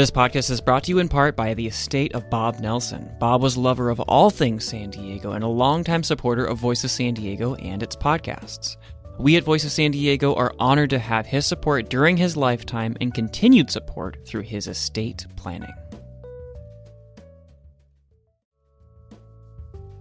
[0.00, 3.14] This podcast is brought to you in part by the estate of Bob Nelson.
[3.20, 6.82] Bob was a lover of all things San Diego and a longtime supporter of Voice
[6.84, 8.78] of San Diego and its podcasts.
[9.18, 12.96] We at Voice of San Diego are honored to have his support during his lifetime
[13.02, 15.74] and continued support through his estate planning.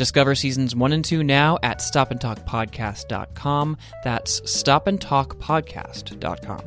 [0.00, 3.76] Discover seasons one and two now at stopandtalkpodcast.com.
[4.02, 6.60] That's stopandtalkpodcast.com.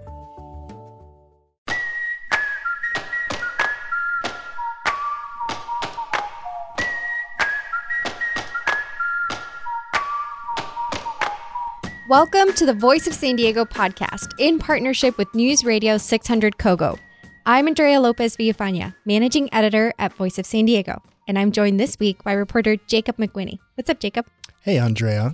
[12.07, 16.99] Welcome to the Voice of San Diego podcast in partnership with News Radio 600 Kogo.
[17.47, 21.99] I'm Andrea Lopez Villafana, managing editor at Voice of San Diego, and I'm joined this
[21.99, 23.59] week by reporter Jacob McWhinney.
[23.75, 24.25] What's up, Jacob?
[24.61, 25.33] Hey, Andrea.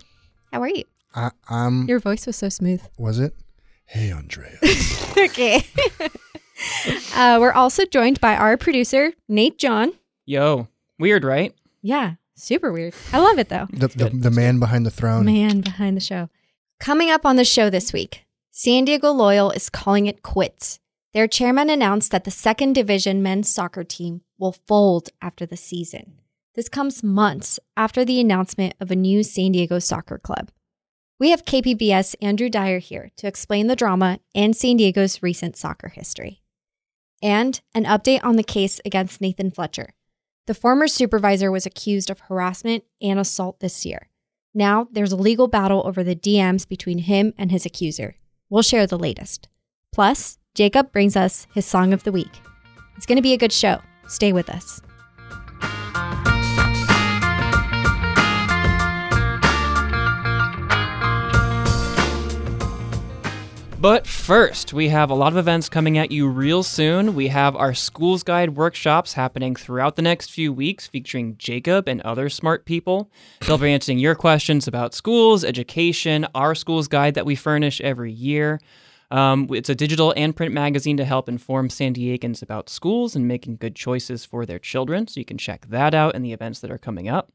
[0.51, 0.83] How are you?
[1.15, 1.87] I, I'm.
[1.87, 2.81] Your voice was so smooth.
[2.97, 3.33] Was it?
[3.85, 4.57] Hey, Andrea.
[5.17, 5.65] okay.
[7.15, 9.93] uh, we're also joined by our producer, Nate John.
[10.25, 10.67] Yo,
[10.99, 11.53] weird, right?
[11.81, 12.93] Yeah, super weird.
[13.11, 13.67] I love it though.
[13.71, 15.25] the, the, the man behind the throne.
[15.25, 16.29] Man behind the show.
[16.79, 20.79] Coming up on the show this week, San Diego Loyal is calling it quits.
[21.13, 26.19] Their chairman announced that the second division men's soccer team will fold after the season.
[26.55, 30.51] This comes months after the announcement of a new San Diego soccer club.
[31.19, 35.89] We have KPBS Andrew Dyer here to explain the drama and San Diego's recent soccer
[35.89, 36.41] history.
[37.21, 39.89] And an update on the case against Nathan Fletcher.
[40.47, 44.07] The former supervisor was accused of harassment and assault this year.
[44.53, 48.15] Now there's a legal battle over the DMs between him and his accuser.
[48.49, 49.47] We'll share the latest.
[49.91, 52.41] Plus, Jacob brings us his song of the week.
[52.95, 53.79] It's going to be a good show.
[54.09, 54.81] Stay with us.
[63.81, 67.15] But first, we have a lot of events coming at you real soon.
[67.15, 72.01] We have our Schools Guide workshops happening throughout the next few weeks, featuring Jacob and
[72.01, 73.09] other smart people.
[73.47, 78.11] They'll be answering your questions about schools, education, our Schools Guide that we furnish every
[78.11, 78.59] year.
[79.11, 83.27] Um, it's a digital and print magazine to help inform San Diegans about schools and
[83.27, 85.07] making good choices for their children.
[85.07, 87.31] So you can check that out and the events that are coming up.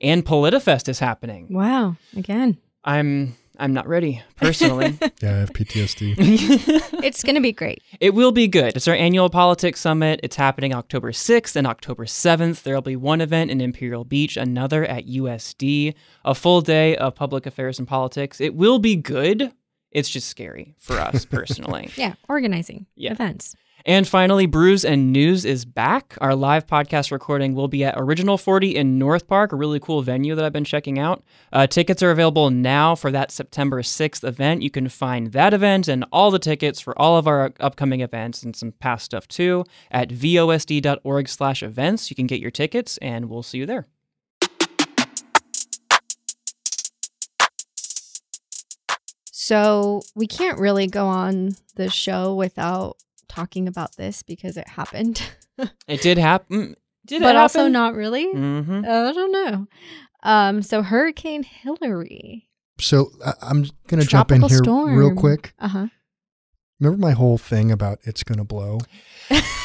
[0.00, 1.48] And PolitiFest is happening.
[1.50, 2.56] Wow, again.
[2.84, 4.98] I'm I'm not ready personally.
[5.22, 6.14] Yeah, I have PTSD.
[7.04, 7.82] It's going to be great.
[8.00, 8.74] It will be good.
[8.74, 10.20] It's our annual politics summit.
[10.22, 12.62] It's happening October 6th and October 7th.
[12.62, 15.94] There'll be one event in Imperial Beach, another at USD,
[16.24, 18.40] a full day of public affairs and politics.
[18.40, 19.52] It will be good.
[19.92, 21.90] It's just scary for us personally.
[21.96, 23.12] Yeah, organizing Yeah.
[23.12, 23.54] events.
[23.86, 26.14] And finally, Brews and News is back.
[26.20, 30.02] Our live podcast recording will be at Original 40 in North Park, a really cool
[30.02, 31.24] venue that I've been checking out.
[31.50, 34.60] Uh, tickets are available now for that September 6th event.
[34.62, 38.42] You can find that event and all the tickets for all of our upcoming events
[38.42, 42.10] and some past stuff too at vosd.org slash events.
[42.10, 43.88] You can get your tickets and we'll see you there.
[49.50, 55.28] So we can't really go on the show without talking about this because it happened,
[55.88, 56.76] It did happen.
[57.04, 58.32] Did but it also not really.
[58.32, 58.84] Mm-hmm.
[58.84, 59.66] I don't know.
[60.22, 64.96] Um, so Hurricane Hilary, so I, I'm going to jump in Tropical here storm.
[64.96, 65.52] real quick.
[65.58, 65.86] uh huh.
[66.78, 68.78] Remember my whole thing about it's going to blow?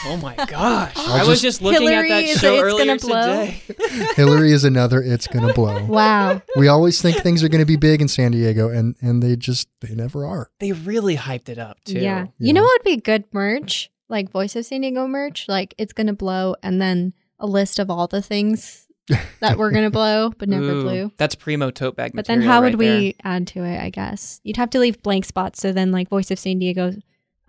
[0.08, 0.94] Oh my gosh.
[0.96, 3.00] I'll I was just- just looking Hilary at that is show a It's earlier Gonna
[3.00, 3.46] Blow.
[3.46, 4.14] today.
[4.16, 5.84] Hilary is another it's going to blow.
[5.86, 6.42] Wow.
[6.56, 9.36] We always think things are going to be big in San Diego, and, and they
[9.36, 10.50] just, they never are.
[10.60, 11.94] They really hyped it up too.
[12.00, 12.02] Yeah.
[12.02, 12.26] Yeah.
[12.38, 13.90] You know what would be good merch?
[14.10, 15.48] Like Voice of San Diego merch.
[15.48, 18.88] Like it's gonna blow, and then a list of all the things
[19.40, 21.12] that were gonna blow but never Ooh, blew.
[21.18, 23.80] That's primo tote bag But then material how right would we add to it?
[23.80, 26.94] I guess you'd have to leave blank spots so then like Voice of San Diego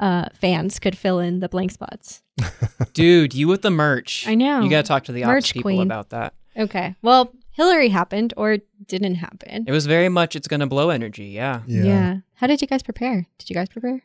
[0.01, 2.23] uh, fans could fill in the blank spots.
[2.93, 4.27] Dude, you with the merch.
[4.27, 4.61] I know.
[4.61, 5.83] You got to talk to the ops Merch people queen.
[5.83, 6.35] about that.
[6.57, 6.95] Okay.
[7.03, 9.65] Well, Hilary happened or didn't happen.
[9.67, 11.27] It was very much it's going to blow energy.
[11.27, 11.63] Yeah.
[11.67, 12.19] Yeah.
[12.35, 13.27] How did you guys prepare?
[13.39, 14.03] Did you guys prepare?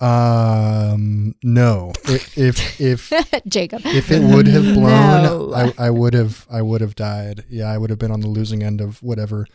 [0.00, 1.92] Um, no.
[2.04, 3.12] If, if, if,
[3.46, 3.82] Jacob.
[3.84, 5.52] if it would have blown, No.
[5.54, 7.44] I, I would have, I would have died.
[7.50, 9.46] Yeah, I would have been on the losing end of whatever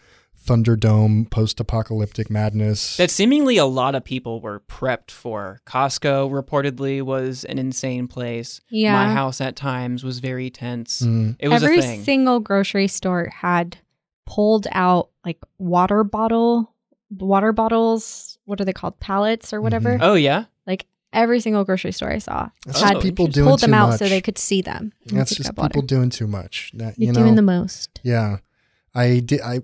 [0.46, 2.98] Thunderdome post-apocalyptic madness.
[2.98, 5.60] That seemingly a lot of people were prepped for.
[5.66, 8.62] Costco reportedly was an insane place.
[8.70, 8.94] Yeah.
[8.94, 11.02] My house at times was very tense.
[11.02, 11.36] Mm.
[11.40, 12.04] It was Every a thing.
[12.04, 13.78] single grocery store had
[14.26, 16.74] pulled out like water bottle,
[17.10, 18.38] water bottles.
[18.46, 19.00] What are they called?
[19.00, 19.98] Pallets or whatever.
[19.98, 20.02] Mhm.
[20.04, 20.46] oh yeah.
[20.68, 23.90] Like every single grocery store I saw That's just people doing pulled too them out
[23.90, 24.00] much.
[24.00, 24.92] so they could see them.
[25.08, 25.70] That's just up water.
[25.70, 26.72] people doing too much.
[26.76, 28.00] That, You're know, doing the most.
[28.04, 28.38] yeah.
[28.94, 29.42] I did.
[29.42, 29.60] I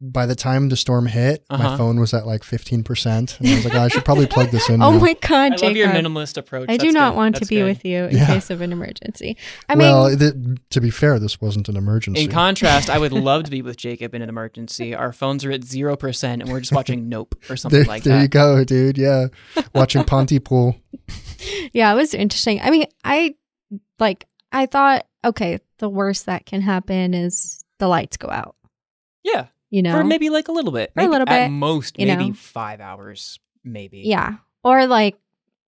[0.00, 1.62] by the time the storm hit, Uh-huh.
[1.70, 4.26] my phone was at like fifteen percent, and I was like, oh, I should probably
[4.26, 4.82] plug this in.
[4.82, 4.98] Oh now.
[4.98, 5.62] my god, I Jacob!
[5.68, 6.66] love your minimalist approach.
[6.68, 7.16] I do not good.
[7.16, 7.64] want to be good.
[7.64, 8.26] with you in Yeah.
[8.26, 9.36] case of an emergency.
[9.70, 10.34] I mean, well, th-
[10.70, 12.24] to be fair, this wasn't an emergency.
[12.24, 14.94] In contrast, I would love to be with Jacob in an emergency.
[14.94, 18.02] Our phones are at zero percent, and we're just watching Nope or something there, like
[18.02, 18.30] there that.
[18.30, 18.98] There you go, dude.
[18.98, 19.28] Yeah,
[19.74, 20.76] watching Pontypool.
[21.72, 22.60] yeah, it was interesting.
[22.60, 23.34] I mean, I
[23.98, 24.26] like.
[24.52, 28.54] I thought, okay, the worst that can happen is the lights go out.
[29.24, 31.98] Yeah, You know, for maybe like a little bit, For a Maybe little at most,
[31.98, 32.34] you maybe know.
[32.34, 34.02] five hours, maybe.
[34.04, 34.36] Yeah.
[34.62, 35.16] Or like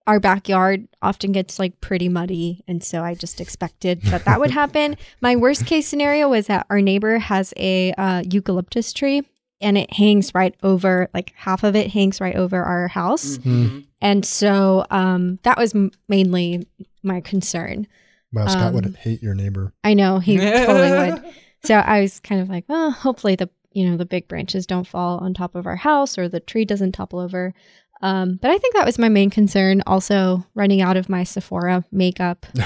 [0.06, 2.62] our backyard often gets like pretty muddy.
[2.68, 4.96] And so I just expected that that would happen.
[5.20, 9.22] My worst case scenario was that our neighbor has a uh, eucalyptus tree
[9.60, 13.38] and it hangs right over, like half of it hangs right over our house.
[13.38, 13.84] Mhm.
[14.00, 16.66] And so um, that was m- mainly
[17.02, 17.88] my concern.
[18.32, 19.72] Wow, Scott would Um, hate your neighbor.
[19.82, 21.24] I know he totally would.
[21.64, 24.86] So I was kind of like, well, hopefully the you know the big branches don't
[24.86, 27.54] fall on top of our house or the tree doesn't topple over.
[28.00, 29.82] Um, but I think that was my main concern.
[29.86, 32.46] Also, running out of my Sephora makeup.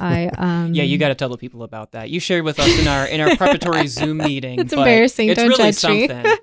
[0.00, 2.10] I um, Yeah, you got to tell the people about that.
[2.10, 4.60] You shared with us in our in our preparatory Zoom meeting.
[4.60, 5.28] It's embarrassing.
[5.28, 6.06] It's Don't really judge me.
[6.06, 6.36] something.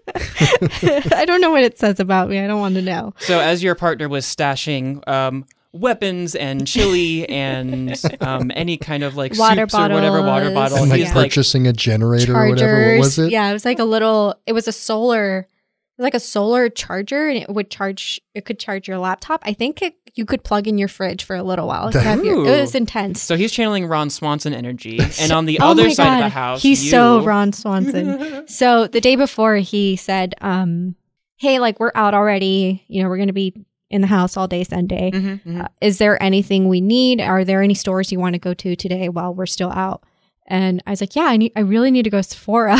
[1.15, 2.39] I don't know what it says about me.
[2.39, 3.13] I don't want to know.
[3.19, 5.45] So as your partner was stashing um,
[5.79, 10.53] weapons and chili and um, any kind of like Water soups or whatever water bottles.
[10.53, 12.91] bottle, and like he's like, purchasing a generator or whatever.
[12.93, 13.31] What was it?
[13.31, 14.35] Yeah, it was like a little.
[14.45, 15.39] It was a solar.
[15.39, 18.21] It was like a solar charger, and it would charge.
[18.35, 19.41] It could charge your laptop.
[19.45, 21.91] I think it, you could plug in your fridge for a little while.
[21.91, 23.21] to have your- it was intense.
[23.21, 26.29] so he's channeling Ron Swanson energy, and on the Oh other my side of the
[26.29, 28.47] house, he's you- so Ron Swanson.
[28.47, 30.95] so the day before, he said, um,
[31.37, 32.83] "Hey, like we're out already.
[32.87, 33.53] You know, we're going to be
[33.89, 35.11] in the house all day Sunday.
[35.11, 35.61] Mhm, mhm.
[35.63, 37.21] Uh, is there anything we need?
[37.21, 40.03] Are there any stores you want to go to today while we're still out?"
[40.47, 41.51] And I was like, "Yeah, I need.
[41.55, 42.77] I really need to go to Sephora."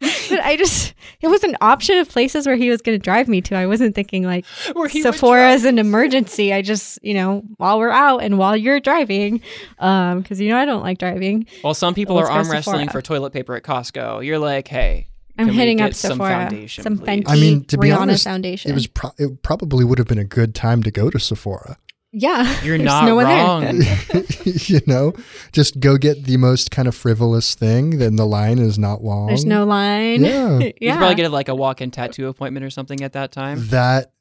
[0.00, 0.92] but I just
[1.22, 3.54] it was an option of places where he was going to drive me to.
[3.54, 4.44] I wasn't thinking like
[4.74, 6.52] Where he Sephora is an emergency.
[6.52, 9.40] I just you know while we're out and while you're driving,
[9.78, 11.46] um, because you know I don't like driving.
[11.62, 12.92] Well, some people Let's are go arm wrestling Sephora.
[12.92, 14.24] for toilet paper at Costco.
[14.24, 17.06] You're like, hey, I'm can we hitting up get some Sephora, foundation, some please?
[17.08, 18.70] Fenty I mean, to be Rihanna honest, foundation.
[18.70, 21.76] It was pro- it probably would have been a good time to go to Sephora.
[22.12, 22.44] yeah.
[22.62, 23.44] You're there's not no one there.
[23.44, 23.82] wrong.
[24.44, 25.12] you know,
[25.52, 27.98] just go get the most kind of frivolous thing.
[27.98, 29.26] Then the line is not long.
[29.26, 30.24] There's no line.
[30.24, 30.58] Yeah.
[30.58, 30.92] You yeah.
[30.92, 33.66] could probably get like a walk-in tattoo appointment or something at that time.
[33.68, 34.12] that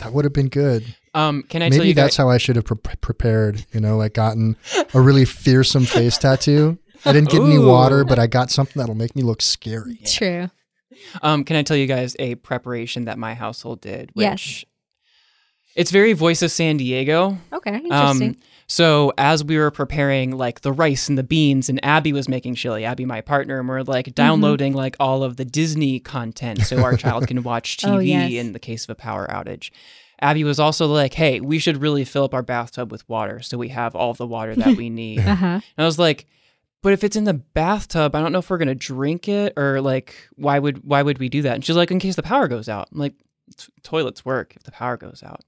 [0.00, 0.84] that would have been good.
[1.14, 2.16] Um, can I tell Maybe you that's guys?
[2.18, 3.64] how I should have pre- prepared.
[3.72, 4.56] You know, like gotten
[4.94, 6.78] a really fearsome face tattoo.
[7.04, 9.98] I didn't get any water, but I got something that'll make me look scary.
[10.04, 10.50] True.
[11.22, 14.10] Um, can I tell you guys a preparation that my household did?
[14.14, 14.64] Which Yes.
[15.74, 17.38] It's very Voice of San Diego.
[17.52, 17.76] Okay.
[17.76, 18.30] Interesting.
[18.30, 18.36] Um,
[18.66, 22.56] so as we were preparing like the rice and the beans, and Abby was making
[22.56, 23.90] chili, Abby, my partner, and we're Mm-hmm.
[23.90, 27.98] like downloading like all of the Disney content so our child can watch TV Oh,
[27.98, 28.32] yes.
[28.32, 29.70] in the case of a power outage.
[30.20, 33.56] Abby was also like, "Hey, we should really fill up our bathtub with water so
[33.56, 35.46] we have all the water that we need." uh huh.
[35.46, 36.26] And I was like,
[36.88, 39.82] but if it's in the bathtub, I don't know if we're gonna drink it or
[39.82, 41.54] like why would why would we do that?
[41.56, 42.88] And she's like, in case the power goes out.
[42.90, 43.12] I'm like,
[43.82, 45.42] toilets work if the power goes out.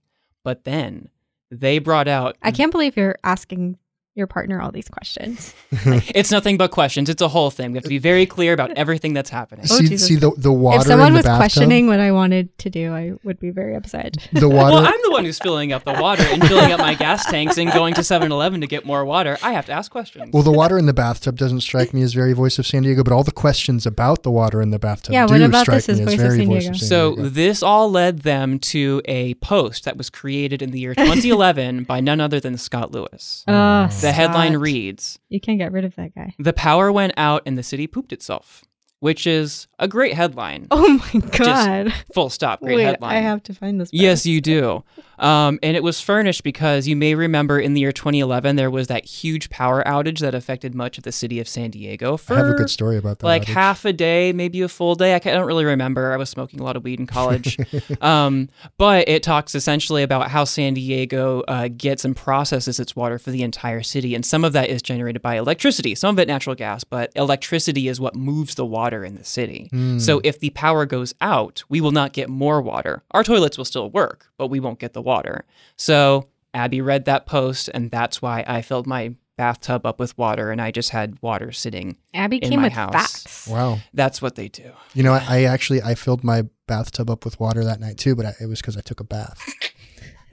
[0.45, 1.09] But then
[1.51, 3.79] they brought out I can't believe you're asking
[4.21, 5.55] your partner all these questions.
[6.15, 7.09] it's nothing but questions.
[7.09, 7.73] It's a whole thing.
[7.73, 9.65] We have to be very clear about everything that's happening.
[9.71, 10.07] Oh, see, Jesus.
[10.07, 11.39] see the the water if someone in the was bathtub.
[11.41, 14.17] questioning what I wanted to do, I would be very upset.
[14.33, 14.77] the water.
[14.77, 17.59] Well, I'm the one who's filling up the water and filling up my gas tanks
[17.59, 19.37] and going to 7-Eleven to get more water.
[19.43, 20.31] I have to ask questions.
[20.33, 23.03] Well, the water in the bathtub doesn't strike me as very voice of San Diego,
[23.03, 25.85] but all the questions about the water in the bathtub Yeah, do what about strike
[25.85, 26.75] this is me as voice of very San voice Diego?
[26.75, 30.79] of San So this all led them to a post that was created in the
[30.81, 33.45] year 2011 by none other than Scott Lewis.
[33.49, 34.63] Uh, The headline Scott.
[34.63, 36.35] reads, You can't get rid of that guy.
[36.39, 38.65] "The power went out and the city pooped itself,"
[38.99, 40.67] which is a great headline.
[40.71, 41.93] Oh my god!
[42.13, 42.61] Full stop.
[42.61, 43.17] Great Wait, headline.
[43.17, 43.91] I have to find this.
[43.93, 44.85] Yes, you do.
[45.21, 48.89] Um, and it was furnished because you may remember in the year 2011 there was
[48.89, 52.39] that huge power outage that affected much of the city of San Diego for I
[52.39, 53.27] have a good story about that.
[53.27, 53.53] like outage.
[53.53, 55.13] half a day, maybe a full day.
[55.13, 56.13] I, I don't really remember.
[56.13, 57.59] I was smoking a lot of weed in college.
[58.01, 58.49] um,
[58.79, 63.31] but it talks essentially about how San Diego uh, gets and processes its water for
[63.31, 64.15] the entire city.
[64.15, 67.89] And some of that is generated by electricity, some of it natural gas, but electricity
[67.89, 69.69] is what moves the water in the city.
[69.71, 69.99] Hmm.
[69.99, 73.03] So if the power goes out, we will not get more water.
[73.11, 75.45] Our toilets will still work, but we won't get the water.
[75.77, 80.51] So Abby read that post, and that's why I filled my bathtub up with water
[80.51, 81.97] and I just had water sitting.
[82.13, 82.93] Abby In came my with house.
[82.93, 83.47] facts.
[83.49, 83.79] Wow.
[83.95, 84.73] That's what they do.
[84.95, 88.15] You know, I, I actually I filled my bathtub up with water that night too,
[88.15, 89.43] but I, it was because I took a bath.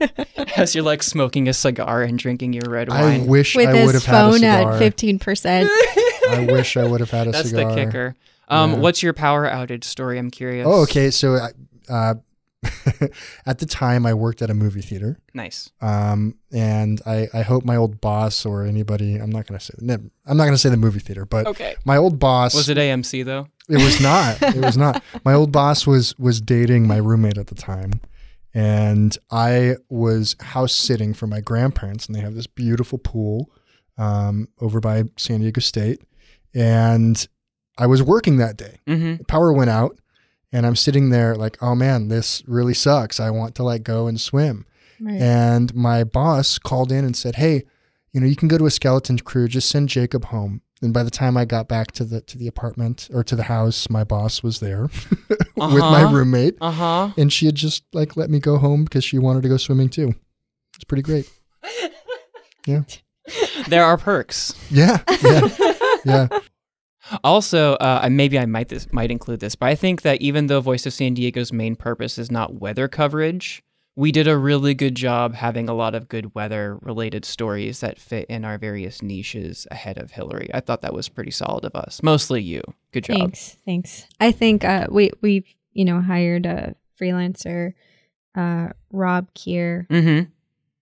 [0.56, 3.22] As you're like smoking a cigar and drinking your red wine.
[3.22, 4.72] I wish With I would his have had a phone cigar.
[4.72, 5.68] at fifteen percent.
[6.30, 7.64] I wish I would have had a That's cigar.
[7.64, 8.16] That's the kicker.
[8.48, 8.78] Um, Yeah.
[8.78, 10.18] What's your power outage story?
[10.18, 10.66] I'm curious.
[10.66, 11.10] Oh, okay.
[11.10, 11.38] So,
[11.88, 12.14] uh,
[13.46, 15.70] at the time, I worked at a movie theater, Nice.
[15.80, 20.10] um, and I, I hope my old boss or anybody I'm not gonna say never-
[20.26, 21.76] I'm not gonna say the movie theater, but Okay.
[21.84, 23.48] my old boss Was it AMC though?
[23.68, 24.40] It was not.
[24.56, 25.02] it was not.
[25.24, 28.00] My old boss was was dating my roommate at the time,
[28.54, 33.50] and I was house sitting for my grandparents, and they have this beautiful pool
[33.98, 36.00] um, over by San Diego State,
[36.54, 37.26] and
[37.76, 38.78] I was working that day.
[38.86, 39.24] Mm-hmm.
[39.24, 39.98] Power went out,
[40.52, 43.20] and I'm sitting there like, oh man, this really sucks.
[43.20, 44.64] I want to like go and swim.
[45.00, 45.20] Right.
[45.20, 47.64] And my boss called in and said, "Hey,
[48.12, 49.46] you know, you can go to a skeleton crew.
[49.48, 52.46] Just send Jacob home." And by the time I got back to the to the
[52.48, 54.82] apartment or to the house, my boss was there
[55.28, 56.14] with my Uh-huh.
[56.14, 57.10] roommate, Uh huh.
[57.16, 59.88] and she had just like let me go home because she wanted to go swimming
[59.88, 60.14] too.
[60.74, 61.28] It's pretty great.
[62.66, 62.82] Yeah.
[63.68, 64.54] There are perks.
[64.70, 65.48] Yeah, yeah,
[66.04, 66.28] yeah.
[67.24, 70.60] Also, uh, maybe I might this might include this, but I think that even though
[70.60, 73.62] Voice of San Diego's main purpose is not weather coverage,
[73.96, 77.98] we did a really good job having a lot of good weather related stories that
[77.98, 80.48] fit in our various niches ahead of Hilary.
[80.54, 82.00] I thought that was pretty solid of us.
[82.02, 82.62] Mostly you.
[82.92, 83.18] Good job.
[83.18, 83.56] Thanks.
[83.64, 84.06] Thanks.
[84.20, 87.72] I think uh, we we you know hired a freelancer,
[88.36, 90.30] uh, Rob Kier, Mm-hmm.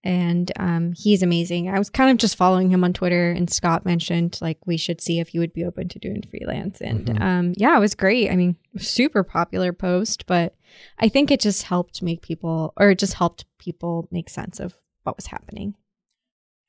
[0.06, 1.68] And um, he's amazing.
[1.68, 5.00] I was kind of just following him on Twitter, and Scott mentioned like we should
[5.00, 7.20] see if he would be open to doing freelance, and Mhm.
[7.20, 8.30] um, yeah, it was great.
[8.30, 10.54] I mean, super popular post, but
[10.98, 14.74] I think it just helped make people, or it just helped people make sense of
[15.02, 15.74] what was happening.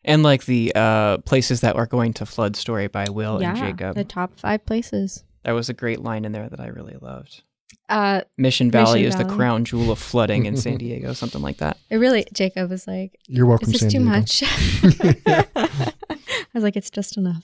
[0.04, 3.58] And like the uh, places that are going to flood story by Will yeah, and
[3.58, 3.96] Jacob.
[3.96, 5.24] the top five places.
[5.44, 7.44] That was a great line in there that I really loved.
[7.90, 11.58] Uh, Mission Valley Mission is the crown jewel of flooding in San Diego, something like
[11.58, 11.78] that.
[11.90, 14.12] it really, Jacob was like, You're welcome, Is this San too Diego.
[14.12, 14.44] much?
[16.28, 17.44] I was like, it's just enough.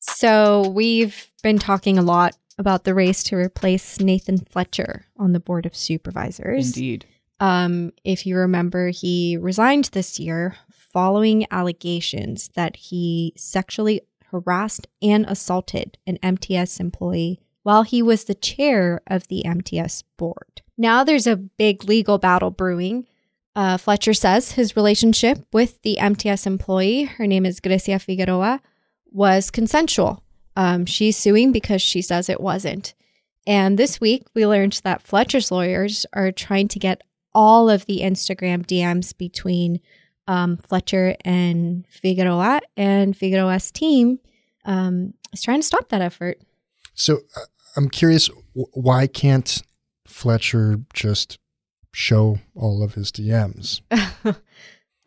[0.00, 5.40] So we've been talking a lot about the race to replace Nathan Fletcher on the
[5.40, 6.68] board of supervisors.
[6.68, 7.06] Indeed.
[7.38, 10.56] Um, if you remember, he resigned this year
[10.96, 14.00] following allegations that he sexually
[14.30, 20.62] harassed and assaulted an MTS employee while he was the chair of the MTS board.
[20.78, 23.06] Now there's a big legal battle brewing.
[23.54, 28.62] Uh, Fletcher says his relationship with the MTS employee, her name is Grecia Figueroa,
[29.12, 30.22] was consensual.
[30.56, 32.94] Um, she's suing because she says it wasn't.
[33.46, 37.02] And this week, we learned that Fletcher's lawyers are trying to get
[37.34, 39.80] all of the Instagram DMs between
[40.26, 44.18] um, Fletcher and Figueroa, and Figueroa's team
[44.64, 46.40] um, is trying to stop that effort.
[46.94, 47.40] So uh,
[47.76, 49.62] I'm curious, w- why can't
[50.06, 51.38] Fletcher just
[51.92, 53.80] show all of his DMs?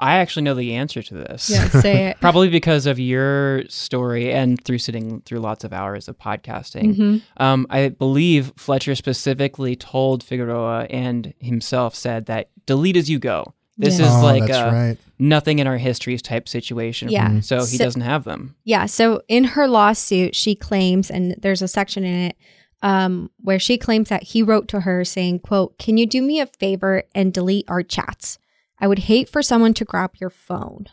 [0.02, 1.50] I actually know the answer to this.
[1.50, 2.18] yeah, say it.
[2.22, 6.96] Probably because of your story and through sitting through lots of hours of podcasting.
[6.96, 7.22] Mhm.
[7.36, 13.54] Um, I believe Fletcher specifically told Figueroa and himself said that delete as you go.
[13.80, 14.08] This Yeah.
[14.08, 14.98] is oh, like a right.
[15.18, 17.10] nothing in our histories type situation.
[17.10, 17.40] Yeah.
[17.40, 18.56] So he So- doesn't have them.
[18.66, 18.86] Yeah.
[18.88, 22.36] So in her lawsuit, she claims, and there's a section in it
[22.84, 26.40] um, where she claims that he wrote to her saying, "quote Can you do me
[26.42, 28.38] a favor and delete our chats?
[28.82, 30.86] I would hate for someone to grab your phone.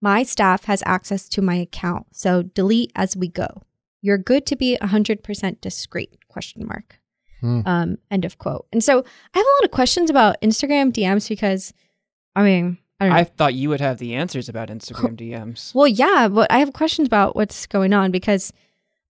[0.00, 3.62] My staff has access to my account, so delete as we go.
[4.00, 7.00] You're good to be 100% discreet?" Question mark.
[7.40, 7.60] Hmm.
[7.66, 8.66] Um, end of quote.
[8.72, 8.98] And so
[9.34, 11.72] I have a lot of questions about Instagram DMs because,
[12.38, 13.20] I mean, I don't know.
[13.20, 15.74] I thought you would have the answers about Instagram DMs.
[15.74, 18.52] Well, yeah, but I have questions about what's going on because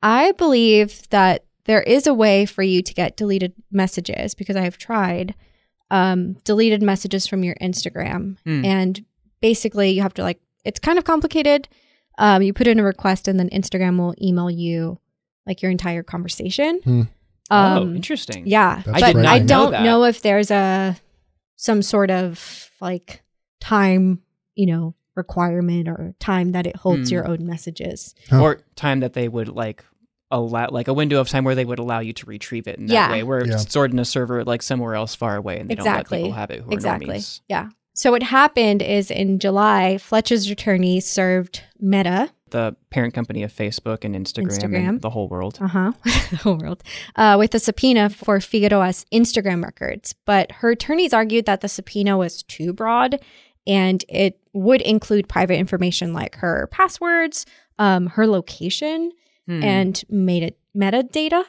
[0.01, 4.61] I believe that there is a way for you to get deleted messages because I
[4.61, 5.35] have tried
[5.91, 8.37] um, deleted messages from your Instagram.
[8.45, 8.65] Hmm.
[8.65, 9.05] And
[9.41, 11.67] basically, you have to like, it's kind of complicated.
[12.17, 14.99] Um, you put in a request, and then Instagram will email you
[15.45, 17.07] like your entire conversation.
[17.49, 18.45] Oh, Um, interesting.
[18.47, 19.45] yeah, That's but I frightening.
[19.47, 20.97] don't know know if there's a
[21.61, 23.21] some sort of like
[23.59, 24.19] time,
[24.55, 27.13] you know, requirement or time that it holds Hmm.
[27.13, 28.15] your own messages.
[28.31, 28.41] Huh.
[28.41, 29.85] Or time that they would like
[30.31, 32.87] allow, like a window of time where they would allow you to retrieve it in
[32.87, 33.11] that Yeah.
[33.11, 33.53] way, where Yeah.
[33.53, 36.17] it's stored in a server like somewhere else far away, and they Exactly.
[36.17, 37.07] don't let people have it who are Exactly.
[37.15, 37.41] normies.
[37.47, 37.67] Yeah.
[37.93, 44.03] So what happened is in July, Fletcher's attorney served Meta, The parent company of Facebook
[44.05, 44.87] and Instagram, Instagram.
[44.89, 45.57] and the whole world.
[45.59, 46.83] uh huh, the whole world,
[47.15, 50.13] uh, with a subpoena for Figueroa's Instagram records.
[50.25, 53.19] But her attorneys argued that the subpoena was too broad
[53.67, 57.45] and it would include private information like her passwords,
[57.79, 59.11] um, her location,
[59.47, 59.63] Hmm.
[59.63, 61.43] and made it metadata.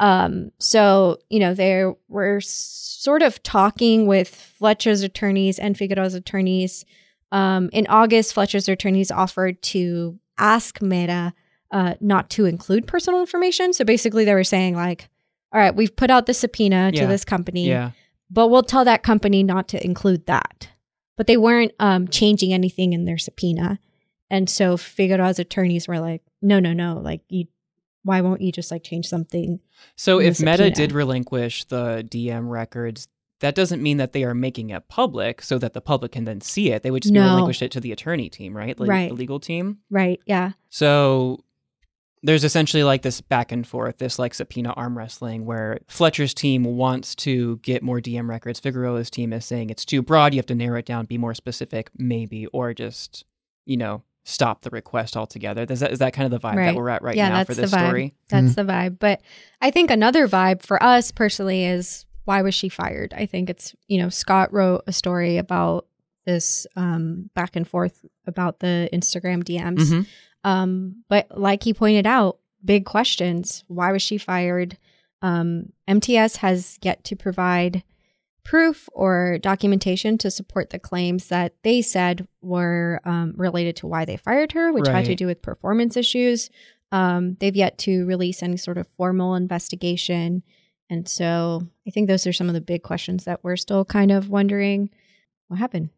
[0.00, 6.84] Um, so, you know, they were sort of talking with Fletcher's attorneys and Figueroa's attorneys.
[7.32, 11.32] Um, in August, Fletcher's attorneys offered to ask Meta
[11.70, 13.72] uh, not to include personal information.
[13.72, 15.08] So basically, they were saying, like,
[15.52, 17.02] all right, we've put out the subpoena Yeah.
[17.02, 17.90] to this company, yeah.
[18.30, 20.68] but we'll tell that company not to include that.
[21.16, 23.78] But they weren't um, changing anything in their subpoena.
[24.30, 26.98] And so Figueroa's attorneys were like, no, no, no.
[26.98, 27.46] Like, you,
[28.02, 29.60] why won't you just like change something?
[29.96, 33.06] So if Meta did relinquish the DM records,
[33.44, 36.40] that doesn't mean that they are making it public so that the public can then
[36.40, 36.82] see it.
[36.82, 37.26] They would just be No.
[37.34, 38.78] relinquish it to the attorney team, right?
[38.80, 39.08] Like Right.
[39.10, 39.80] the legal team.
[39.90, 40.18] Right.
[40.24, 40.52] Yeah.
[40.70, 41.44] So
[42.22, 46.64] there's essentially like this back and forth, this like subpoena arm wrestling where Fletcher's team
[46.64, 48.58] wants to get more DM records.
[48.58, 50.32] Figueroa's team is saying it's too broad.
[50.32, 53.26] You have to narrow it down, be more specific, maybe, or just,
[53.66, 55.66] you know, stop the request altogether.
[55.68, 56.66] Is that, is that kind of the vibe Right.
[56.68, 57.86] that we're at right Yeah, now that's for the this vibe.
[57.88, 58.14] story?
[58.30, 58.66] That's mm-hmm.
[58.66, 58.98] the vibe.
[58.98, 59.20] But
[59.60, 63.12] I think another vibe for us personally is why was she fired?
[63.14, 65.86] I think it's, you know, Scott wrote a story about
[66.26, 69.90] this um, back and forth about the Instagram DMs.
[69.90, 70.06] Mhm.
[70.42, 73.64] Um, but like he pointed out, big questions.
[73.68, 74.78] Why was she fired?
[75.22, 77.82] Um, MTS has yet to provide
[78.44, 84.04] proof or documentation to support the claims that they said were um, related to why
[84.04, 86.50] they fired her, which had to do with performance issues.
[86.92, 90.42] Um, they've yet to release any sort of formal investigation.
[90.90, 94.10] And so I think those are some of the big questions that we're still kind
[94.10, 94.90] of wondering
[95.48, 95.90] what happened.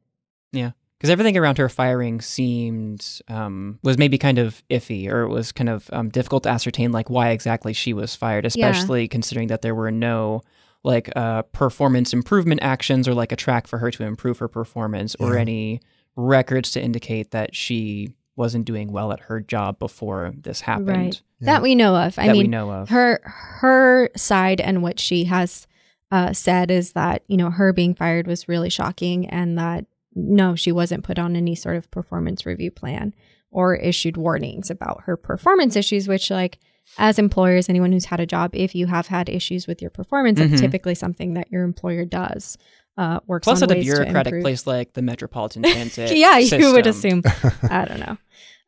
[0.53, 0.73] Yeah.
[0.99, 5.53] Because everything around her firing seemed um, was maybe kind of iffy or it was
[5.53, 8.69] kind of um, difficult to ascertain like why exactly she was fired Yeah.
[8.69, 10.41] especially considering that there were no
[10.85, 15.15] like uh, performance improvement actions or like a track for her to improve her performance
[15.17, 15.81] or any
[16.15, 21.23] records to indicate that she wasn't doing well at her job before this happened Right.
[21.41, 21.47] Yeah.
[21.55, 22.19] That we know of.
[22.19, 25.67] I that we mean, know of her her side and what she has
[26.11, 30.55] uh, said is that you know her being fired was really shocking and that no
[30.55, 33.13] she wasn't put on any sort of performance review plan
[33.51, 36.59] or issued warnings about her performance issues which like
[36.99, 40.39] as employers anyone who's had a job if you have had issues with your performance
[40.39, 40.49] Mhm.
[40.51, 42.57] that's typically something that your employer does
[42.97, 46.39] uh works plus on at a ways to bureaucratic place like the metropolitan transit yeah
[46.39, 47.23] you would assume.
[47.71, 48.17] I don't know.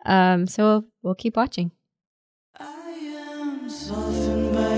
[0.04, 1.70] Um so we'll we'll keep watching.
[2.58, 4.68] I am softened by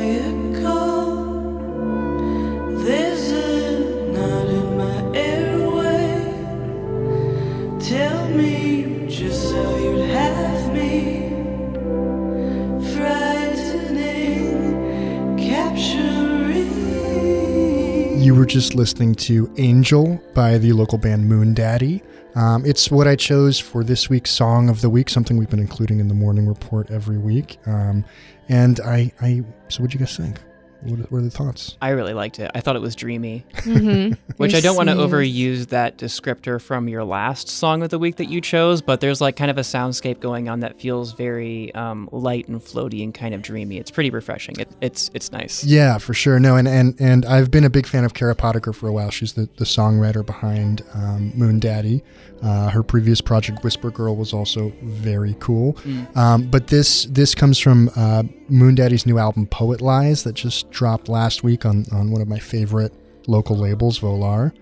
[18.51, 22.03] just listening to Angel by the local band Moon Daddy.
[22.35, 25.61] Um, it's what I chose for this week's Song of the Week, something we've been
[25.61, 27.59] including in the morning report every week.
[27.67, 28.05] Um,
[28.49, 30.41] and I, I, so what do you guys think?
[30.83, 31.77] What, were the thoughts?
[31.83, 34.17] i really liked it i thought it was dreamy Mhm.
[34.37, 38.17] Which I don't want to overuse that descriptor from your last song of the week
[38.17, 41.75] that you chose, but there's like kind of a soundscape going on that feels very
[41.75, 43.77] um, light and floaty and kind of dreamy.
[43.77, 44.59] It's pretty refreshing.
[44.59, 45.63] It, it's it's nice.
[45.63, 46.41] Yeah, for sure.
[46.41, 49.11] No, and and and I've been a big fan of Kara Potiker for a while.
[49.11, 52.03] She's the the songwriter behind um, Moon Daddy.
[52.43, 55.75] Uh, her previous project, Whisper Girl, was also very cool.
[55.75, 56.17] Mm.
[56.17, 60.71] Um, but this this comes from uh, Moon Daddy's new album, Poet Lies, that just
[60.71, 62.95] dropped last week on on one of my favorite
[63.27, 64.53] local labels, Volar.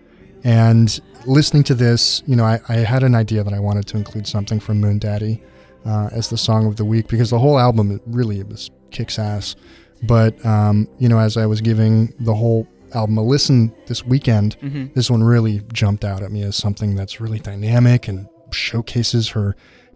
[0.44, 3.96] And listening to this, you know, I, I had an idea that I wanted to
[3.96, 5.42] include something from Moon Daddy
[5.84, 9.18] uh, as the song of the week because the whole album it really was kicks
[9.18, 9.56] ass.
[10.02, 14.54] But um, you know, as I was giving the whole album a listen this weekend,
[14.54, 19.28] hmm this one really jumped out at me as something that's really dynamic and showcases
[19.30, 19.54] her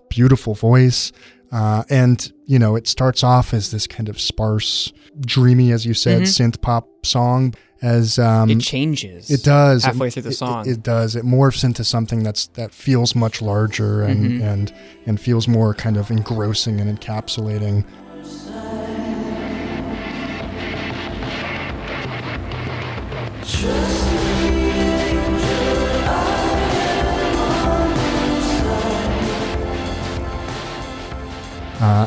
[0.08, 1.12] beautiful voice.
[1.50, 5.94] Uh, and you know, it starts off as this kind of sparse, dreamy, as you
[5.94, 6.26] said, Mhm.
[6.26, 7.54] synth pop song.
[7.82, 9.28] As um, it changes.
[9.28, 10.68] it does halfway It- through the it- song.
[10.68, 11.16] It, it does.
[11.16, 14.42] It morphs into something that's that feels much larger and Mhm.
[14.42, 14.72] and
[15.04, 17.84] and feels more kind of engrossing and encapsulating.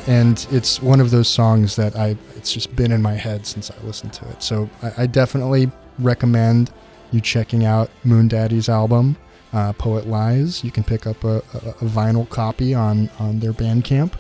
[0.08, 3.70] And it's one of those songs that I it's just been in my head since
[3.70, 4.42] I listened to it.
[4.42, 6.72] So I, I definitely recommend
[7.12, 9.18] you checking out Moon Daddy's album,
[9.52, 10.64] uh, Poet Lies.
[10.64, 14.14] You can pick up a, a, a vinyl copy on on their Bandcamp,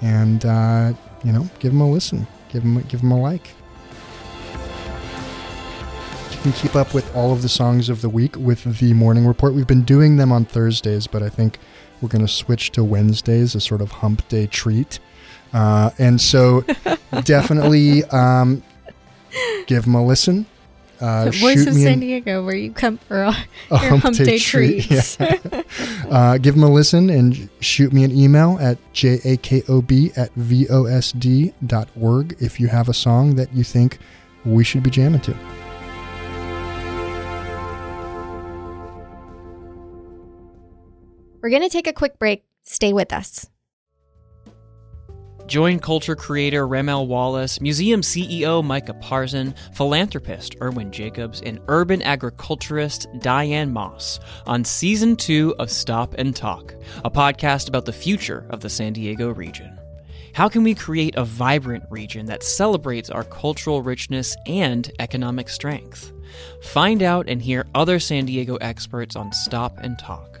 [0.00, 3.50] and uh, you know give them a listen, give them give them a like.
[6.30, 9.26] You can keep up with all of the songs of the week with the Morning
[9.26, 9.52] Report.
[9.52, 11.58] We've been doing them on Thursdays, but I think
[12.04, 15.00] we're going to switch to Wednesdays, a sort of hump day treat.
[15.54, 16.62] Uh, and so
[17.24, 18.62] definitely um,
[19.66, 20.44] give them a listen.
[21.00, 23.30] Uh, Voice of San an- Diego, where you come for a,
[23.70, 25.18] a your hump day treats.
[25.18, 25.62] Yeah.
[26.10, 31.56] uh, give them a listen and shoot me an email at jacob at vosd.org
[32.40, 33.98] if you have a song that you think
[34.44, 35.34] we should be jamming to.
[41.44, 42.42] We're going to take a quick break.
[42.62, 43.50] Stay with us.
[45.44, 53.08] Join culture creator Remel Wallace, museum CEO Micah Parzen, philanthropist Irwin Jacobs, and urban agriculturist
[53.18, 58.60] Diane Moss on season two of Stop and Talk, a podcast about the future of
[58.60, 59.78] the San Diego region.
[60.32, 66.10] How can we create a vibrant region that celebrates our cultural richness and economic strength?
[66.62, 70.40] Find out and hear other San Diego experts on Stop and Talk.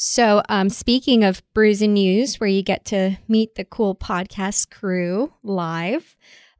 [0.00, 4.70] So, um, speaking of Brews and News, where you get to meet the cool podcast
[4.70, 6.16] crew live,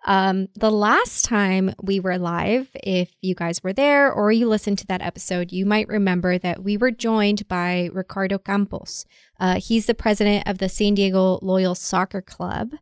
[0.07, 4.79] um, the last time we were live, if you guys were there or you listened
[4.79, 9.07] to that episode, you might remember that we were joined by Ricardo Campos.
[9.38, 12.72] Uh, he's the president of the San Diego Loyal Soccer Club.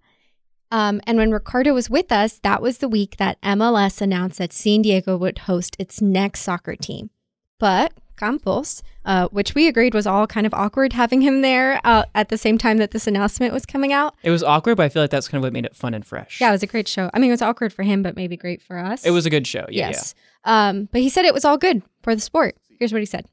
[0.71, 4.55] Um, and when Ricardo was with us, that was the week that MLS announced that
[4.55, 7.11] San Diego would host its next soccer team.
[7.59, 12.05] But Campos, uh, which we agreed was all kind of awkward having him there uh,
[12.14, 14.14] at the same time that this announcement was coming out.
[14.22, 16.05] It was awkward, but I feel like that's kind of what made it fun and
[16.05, 16.40] fresh.
[16.40, 17.11] Yeah, it was a great show.
[17.14, 19.05] I mean, it was awkward for him, but maybe great for us.
[19.05, 19.66] It was a good show.
[19.68, 20.14] Yeah, yes.
[20.44, 22.57] Um, but he said it was all good for the sport.
[22.79, 23.26] Here's what he said.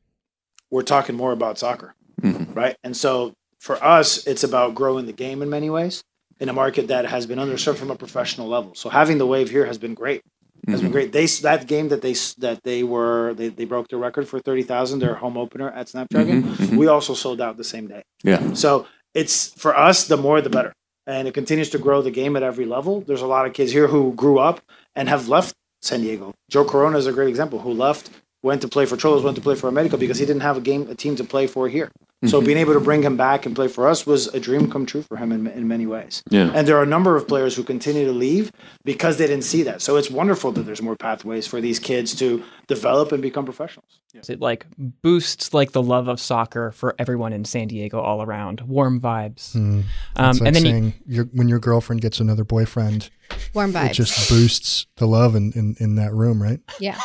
[0.72, 2.76] we're talking more about soccer, right?
[2.84, 6.04] And so for us, it's about growing the game in many ways
[6.40, 8.74] in a market that has been underserved from a professional level.
[8.76, 10.24] So having the wave here has been great.
[10.68, 10.94] Has been mm-hmm.
[10.94, 11.12] great.
[11.12, 14.64] They that game that they that they were they, they broke the record for thirty
[14.64, 16.44] thousand their home opener at Snapdragon.
[16.44, 16.78] Mm-hmm, mm-hmm.
[16.78, 18.04] We also sold out the same day.
[18.24, 18.54] Yeah.
[18.54, 20.72] So it's for us, the more the better.
[21.06, 23.02] And it continues to grow the game at every level.
[23.02, 24.62] There's a lot of kids here who grew up
[24.96, 26.34] and have left San Diego.
[26.50, 28.10] Joe Corona is a great example who left,
[28.44, 30.62] went to play for Xolos, went to play for America because he didn't have a
[30.62, 31.90] game, a team to play for here.
[32.26, 32.46] So mm-hmm.
[32.46, 35.02] being able to bring him back and play for us was a dream come true
[35.02, 36.24] for him in, in many ways.
[36.30, 36.52] Yeah.
[36.54, 38.52] And there are a number of players who continue to leave
[38.86, 39.82] because they didn't see that.
[39.82, 44.00] So it's wonderful that there's more pathways for these kids to develop and become professionals.
[44.14, 48.62] It like boosts like the love of soccer for everyone in San Diego all around.
[48.62, 49.56] Warm vibes.
[49.56, 49.84] Um,
[50.16, 53.10] like and then you, your, when your girlfriend gets another boyfriend,
[53.54, 53.92] Warm vibes.
[53.92, 56.60] it just boosts the love in, in, in that room, right?
[56.80, 57.00] yeah.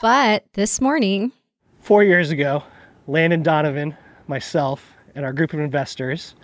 [0.00, 1.32] But this morning,
[1.80, 2.62] four years ago,
[3.08, 3.96] Landon Donovan,
[4.28, 6.36] myself, and our group of investors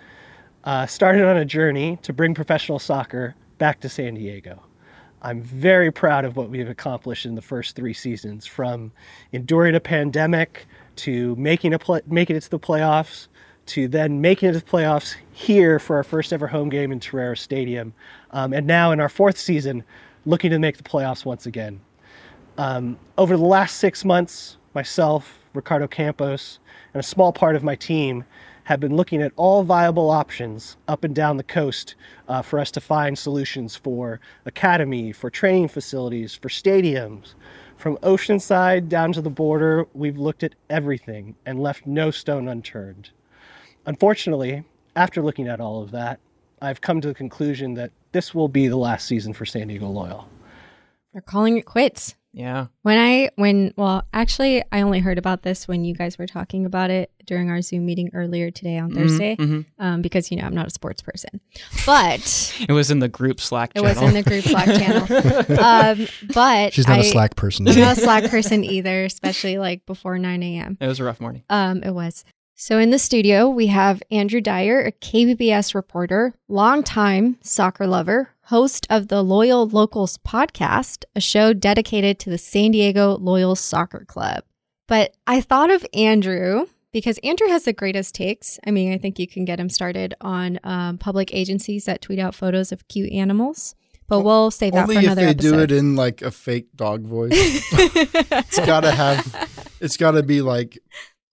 [0.65, 4.61] uh, started on a journey to bring professional soccer back to San Diego.
[5.21, 8.91] I'm very proud of what we've accomplished in the first three seasons, from
[9.31, 10.65] enduring a pandemic
[10.97, 13.27] to making a play, making it to the playoffs,
[13.67, 16.99] to then making it to the playoffs here for our first ever home game in
[16.99, 17.93] Torero Stadium,
[18.31, 19.83] um, and now in our fourth season,
[20.25, 21.81] looking to make the playoffs once again.
[22.57, 26.59] Um, over the last six months, myself, Ricardo Campos,
[26.93, 28.23] and a small part of my team
[28.69, 31.95] have been looking at all viable options up and down the coast
[32.27, 37.33] uh, for us to find solutions for academy, for training facilities, for stadiums.
[37.77, 43.09] From Oceanside down to the border, we've looked at everything and left no stone unturned.
[43.87, 44.63] Unfortunately,
[44.95, 46.19] after looking at all of that,
[46.61, 49.87] I've come to the conclusion that this will be the last season for San Diego
[49.87, 50.29] Loyal.
[51.11, 52.13] they're calling it quits.
[52.31, 52.67] Yeah.
[52.83, 56.65] When I when well, actually, I only heard about this when you guys were talking
[56.65, 59.65] about it during our Zoom meeting earlier today on Thursday, Mhm.
[59.79, 61.41] um, because you know I'm not a sports person,
[61.87, 63.89] but It was in the group Slack it channel.
[63.95, 65.07] was in the group Slack channel.
[65.59, 67.67] Um, but She's not a I- Slack person.
[67.67, 70.77] I'm not a Slack person either, especially like before 9 a.m.
[70.79, 71.43] it was a rough morning.
[71.49, 72.23] Um, it was.
[72.55, 78.87] So in the studio, we have Andrew Dyer, a KPBS reporter, longtime soccer lover, host
[78.89, 84.43] of the Loyal Locals podcast, a show dedicated to the San Diego Loyal Soccer Club.
[84.87, 88.59] But I thought of Andrew because Andrew has the greatest takes.
[88.65, 92.17] I mean, I think you can get him started on um, public agencies that tweet
[92.17, 93.75] out photos of cute animals.
[94.07, 95.51] But we'll save that Only for if another they episode.
[95.51, 97.29] do it in like a fake dog voice.
[97.71, 99.67] it's gotta have.
[99.79, 100.79] It's gotta be like,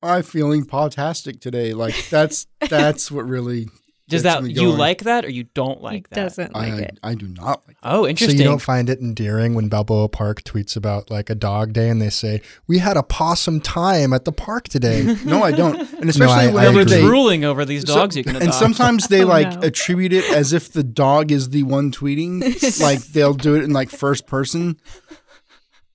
[0.02, 1.72] I'm feeling podtastic today.
[1.72, 3.68] Like that's that's what really.
[4.08, 4.78] Does that me you going.
[4.78, 6.14] like that or you don't he like that?
[6.14, 6.98] doesn't like I it.
[7.02, 7.76] I do not like.
[7.82, 8.38] Oh, interesting.
[8.38, 11.88] So you don't find it endearing when Balboa Park tweets about like a dog day
[11.88, 15.80] and they say, "We had a possum time at the park today." No, I don't.
[15.94, 16.94] And especially I- I whenever We're agree.
[16.94, 17.00] they.
[17.02, 18.44] drooling over these so- dogs you can adopt.
[18.44, 19.66] and sometimes they Oh, like no.
[19.66, 22.80] attribute it as if the dog is the one tweeting.
[22.80, 24.76] like they'll do it in like first person.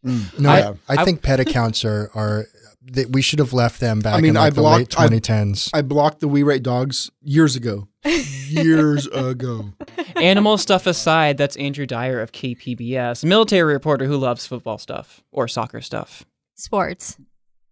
[0.06, 0.74] Mm, No, yeah.
[0.90, 2.46] I, I I- think pet accounts are are
[2.84, 5.00] they, we should have left them back I mean, in like I the late blocked-
[5.00, 5.70] I- 2010s.
[5.74, 7.88] I blocked the We Rate Dogs years ago.
[8.48, 9.74] years ago.
[10.16, 15.48] Animal stuff aside, that's Andrew Dyer of KPBS, military reporter who loves football stuff or
[15.48, 16.24] soccer stuff.
[16.56, 17.18] Sports.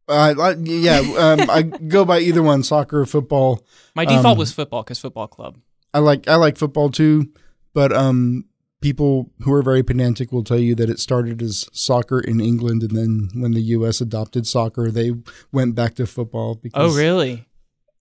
[0.08, 3.63] Uh, I- yeah, um, I go by either one, soccer or football.
[3.95, 5.58] My default Um, was football because football club.
[5.93, 7.32] I like I like football too,
[7.74, 8.45] but um,
[8.82, 12.84] people who are very pedantic will tell you that it started as soccer in England,
[12.84, 14.02] and then when the U.S.
[14.02, 15.12] adopted soccer, they
[15.52, 16.56] went back to football.
[16.56, 17.46] Because Oh, really?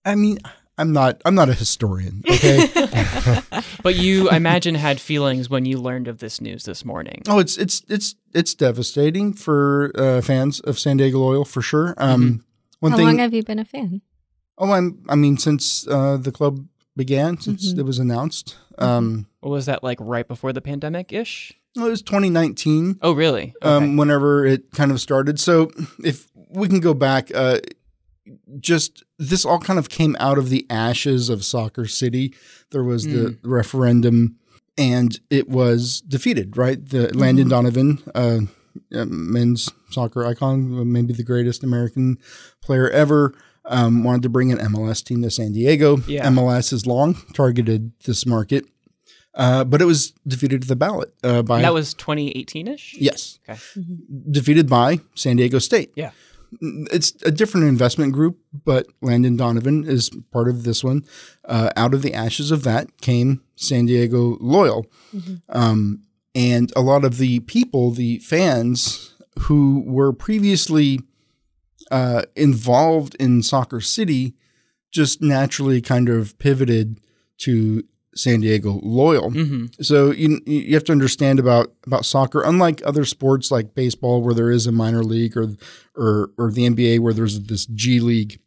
[0.05, 0.39] I mean,
[0.77, 2.23] I'm not I'm not a historian.
[2.29, 2.67] Okay.
[3.81, 7.21] But you, I imagine, had feelings when you learned of this news this morning.
[7.29, 11.93] oh, it's it's it's it's devastating for uh, fans of San Diego Loyal for sure.
[11.97, 12.43] Um,
[12.81, 13.05] one How thing.
[13.07, 14.01] long have you been a fan?
[14.57, 17.79] oh, I'm I mean, since uh, the club began, since Mhm.
[17.79, 18.55] it was announced.
[18.77, 21.53] Um, What was that like right before the pandemic ish?
[21.75, 22.97] well, it was 2019.
[23.01, 23.53] Oh, really?
[23.61, 25.39] um, whenever it kind of started.
[25.39, 25.71] So
[26.03, 27.59] if we can go back, uh,
[28.59, 32.33] just this all kind of came out of the ashes of Soccer City.
[32.71, 34.35] There was the referendum,
[34.77, 36.57] and it was defeated.
[36.57, 38.39] Right, the Landon Donovan, uh,
[38.93, 42.17] uh, men's soccer icon, maybe the greatest American
[42.61, 43.33] player ever.
[43.71, 45.97] Um, wanted to bring an MLS team to San Diego.
[46.07, 46.27] Yeah.
[46.27, 48.65] MLS has long targeted this market,
[49.35, 52.95] uh, but it was defeated at the ballot uh, by And that was 2018 ish?
[52.99, 53.59] yes, Okay.
[54.31, 55.91] defeated by San Diego State.
[55.95, 56.11] Yeah.
[56.61, 61.05] It's a different investment group, but Landon Donovan is part of this one.
[61.45, 64.87] Uh, out of the ashes of that came San Diego Loyal.
[65.47, 66.01] Um,
[66.33, 71.01] and a lot of the people, the fans who were previously
[71.91, 74.33] uh, involved in Soccer City,
[74.91, 76.99] just naturally kind of pivoted
[77.39, 77.83] to
[78.15, 79.29] San Diego Loyal.
[79.31, 82.41] hmm So you you have to understand about about soccer.
[82.41, 85.49] Unlike other sports like baseball, where there is a minor league, or
[85.95, 88.39] or or the NBA, where there's this G League,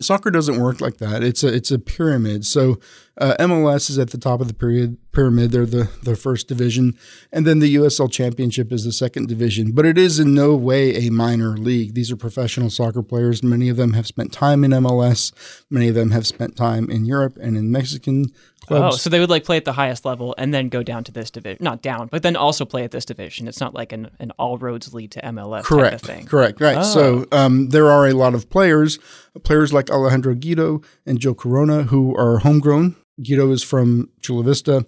[0.00, 1.22] soccer doesn't work like that.
[1.22, 2.44] It's a it's a pyramid.
[2.44, 2.78] So
[3.18, 5.50] uh, MLS is at the top of the period pyramid.
[5.50, 6.96] They're the the first division,
[7.32, 9.72] and then the USL Championship is the second division.
[9.72, 11.94] But it is in no way a minor league.
[11.94, 13.42] These are professional soccer players.
[13.42, 15.32] Many of them have spent time in MLS.
[15.70, 18.26] Many of them have spent time in Europe and in Mexican
[18.70, 21.12] Oh, so they would like play at the highest level and then go down to
[21.12, 21.62] this division.
[21.64, 23.48] Not down, but then also play at this division.
[23.48, 25.92] It's not like an, an all roads lead to MLS Correct.
[25.92, 26.26] type of thing.
[26.26, 26.60] Correct.
[26.60, 26.78] Right.
[26.78, 26.82] Oh.
[26.82, 28.98] So um, there are a lot of players,
[29.44, 32.96] players like Alejandro Guido and Joe Corona, who are homegrown.
[33.22, 34.86] Guido is from Chula Vista.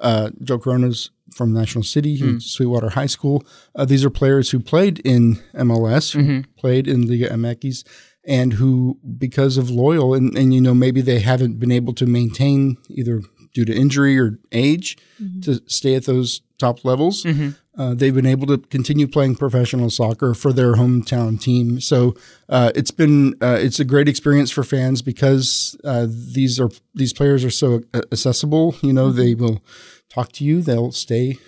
[0.00, 2.38] Uh, Joe Corona's from National City, Hmm.
[2.38, 3.44] Sweetwater High School.
[3.76, 6.46] Uh, these are players who played in MLS, Mhm.
[6.58, 7.84] played in Liga MX,
[8.26, 12.06] and who, because of loyal, and, and you know maybe they haven't been able to
[12.06, 13.22] maintain either
[13.54, 14.96] due to injury or age
[15.42, 17.56] to stay at those top levels Mhm.
[17.76, 21.80] uh, they've been able to continue playing professional soccer for their hometown team.
[21.80, 22.14] So
[22.48, 27.12] uh, it's been uh, it's a great experience for fans because uh, these are these
[27.12, 28.76] players are so uh, accessible.
[28.82, 29.62] You know, they will
[30.10, 30.60] talk to you.
[30.62, 31.38] They'll stay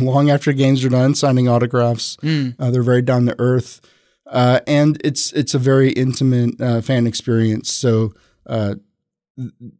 [0.00, 2.16] long after games are done, signing autographs.
[2.22, 2.54] Mm.
[2.58, 3.80] Uh, they're very down to earth,
[4.26, 7.72] uh, and it's it's a very intimate uh, fan experience.
[7.72, 8.12] So.
[8.46, 8.74] Uh,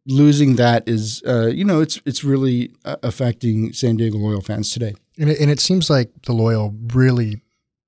[0.07, 4.73] losing that is uh, you know it's it's really uh, affecting San Diego Loyal fans
[4.73, 4.95] today.
[5.19, 7.41] And it, and it seems like the loyal really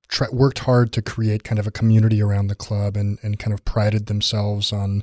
[0.08, 3.52] try, worked hard to create kind of a community around the club and, and kind
[3.52, 5.02] of prided themselves on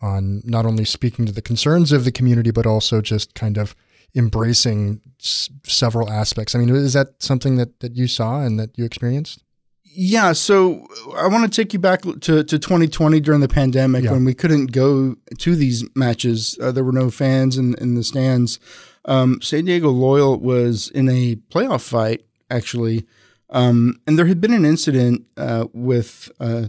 [0.00, 3.74] on not only speaking to the concerns of the community but also just kind of
[4.14, 6.54] embracing s- several aspects.
[6.54, 9.42] I mean, is that something that that you saw and that you experienced?
[9.84, 14.12] Yeah, so I want to take you back to, to 2020 during the pandemic Yeah.
[14.12, 16.56] when we couldn't go to these matches.
[16.60, 18.58] Uh, there were no fans in, in the stands.
[19.04, 23.06] Um, San Diego Loyal was in a playoff fight, actually.
[23.50, 26.68] Um, and there had been an incident uh, with uh,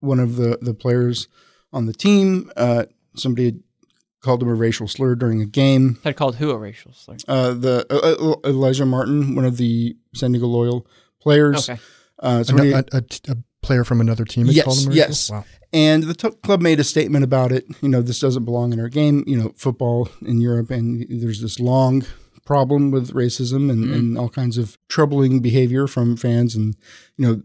[0.00, 1.26] one of the, the players
[1.72, 2.52] on the team.
[2.56, 2.84] Uh,
[3.16, 3.60] somebody had
[4.20, 5.98] called him a racial slur during a game.
[6.04, 7.16] Had called who a racial slur?
[7.26, 10.86] Uh, the uh, Elijah Martin, one of the San Diego Loyal
[11.20, 11.68] players.
[11.68, 11.80] Okay.
[12.22, 14.90] Uh, A, somebody, a, a, a player from another team had Yes, called him a
[14.90, 15.08] racial?
[15.08, 15.30] yes.
[15.30, 15.44] Wow.
[15.72, 17.64] And the t- club made a statement about it.
[17.82, 19.24] You know, this doesn't belong in our game.
[19.26, 22.04] You know, football in Europe, and there's this long
[22.44, 26.54] problem with racism and, and all kinds of troubling behavior from fans.
[26.54, 26.76] And
[27.16, 27.42] you know,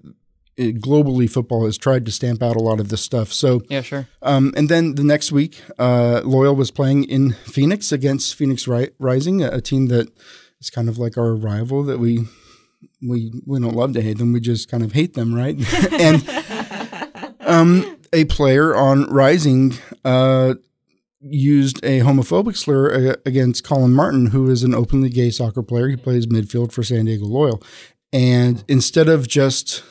[0.56, 3.34] it, globally, football has tried to stamp out a lot of this stuff.
[3.34, 4.08] So, Yeah, sure.
[4.22, 8.92] um, and then the next week, uh, Loyal was playing in Phoenix against Phoenix Ri-
[9.00, 10.08] Rising, a, a team that
[10.60, 12.28] is kind of like our rival that we
[13.02, 15.58] we we don't love to hate them, we just kind of hate them, right?
[15.94, 19.74] and um, a player on Rising
[20.06, 20.56] uh,
[21.22, 25.88] used a homophobic slur uh, against Colin Martin, who is an openly gay soccer player.
[25.88, 27.62] He plays midfield for San Diego Loyal,
[28.12, 29.84] and instead of just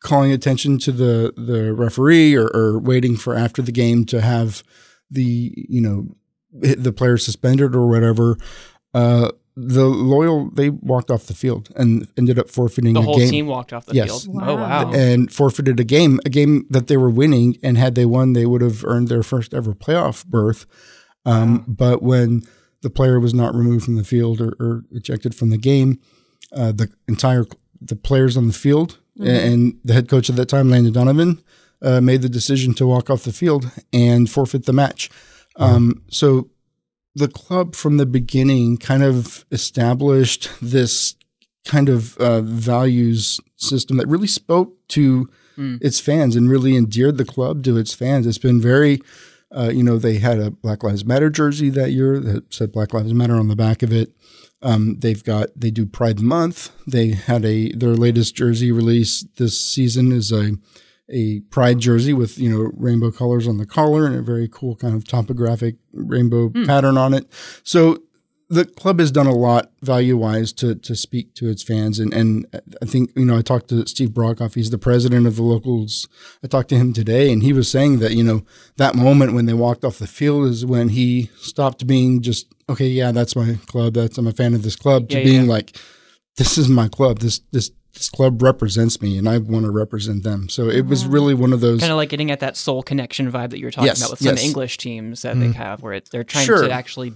[0.00, 4.62] calling attention to the the referee or, or waiting for after the game to have
[5.10, 6.06] the you know
[6.52, 8.36] the player suspended or whatever.
[8.94, 13.18] Uh, the loyal they walked off the field and ended up forfeiting The a whole
[13.18, 14.24] game team walked off the Yes.
[14.24, 14.38] field.
[14.42, 14.90] Oh wow.
[14.92, 18.46] and forfeited a game, a game that they were winning, and had they won, they
[18.46, 20.64] would have earned their first ever playoff berth.
[21.26, 22.42] Um, But when
[22.80, 26.00] the player was not removed from the field or, or ejected from the game,
[26.52, 27.44] uh, the entire
[27.80, 31.42] the players on the field and the head coach at that time, Landon Donovan,
[31.82, 35.10] uh, made the decision to walk off the field and forfeit the match.
[35.56, 36.48] Um, so
[37.14, 41.14] the club from the beginning kind of established this
[41.66, 45.28] kind of uh, values system that really spoke to
[45.82, 48.26] its fans and really endeared the club to its fans.
[48.26, 49.00] It's been very,
[49.54, 52.94] uh, you know, they had a Black Lives Matter jersey that year that said Black
[52.94, 54.12] Lives Matter on the back of it.
[54.62, 56.70] Um, they've got they do Pride Month.
[56.86, 60.52] They had a their latest jersey release this season is a
[61.12, 64.74] a pride jersey with you know rainbow colors on the collar and a very cool
[64.76, 66.64] kind of topographic rainbow hmm.
[66.64, 67.26] pattern on it.
[67.62, 67.98] So
[68.48, 71.98] the club has done a lot value wise to to speak to its fans.
[71.98, 72.46] And and
[72.82, 76.06] I think you know I talked to Steve Brockoff he's the president of the locals.
[76.44, 78.44] I talked to him today and he was saying that you know
[78.76, 82.88] that moment when they walked off the field is when he stopped being just okay
[82.88, 83.94] yeah that's my club.
[83.94, 85.52] That's I'm a fan of this club to Yeah, being yeah.
[85.52, 85.76] like
[86.36, 87.20] this is my club.
[87.20, 91.06] This this this club represents me and I want to represent them so it was
[91.06, 93.66] really one of those Kind of like getting at that soul connection vibe that you
[93.66, 94.44] were talking Yes, about with some yes.
[94.44, 96.62] English teams that they have, where it, they're trying Sure.
[96.62, 97.12] to actually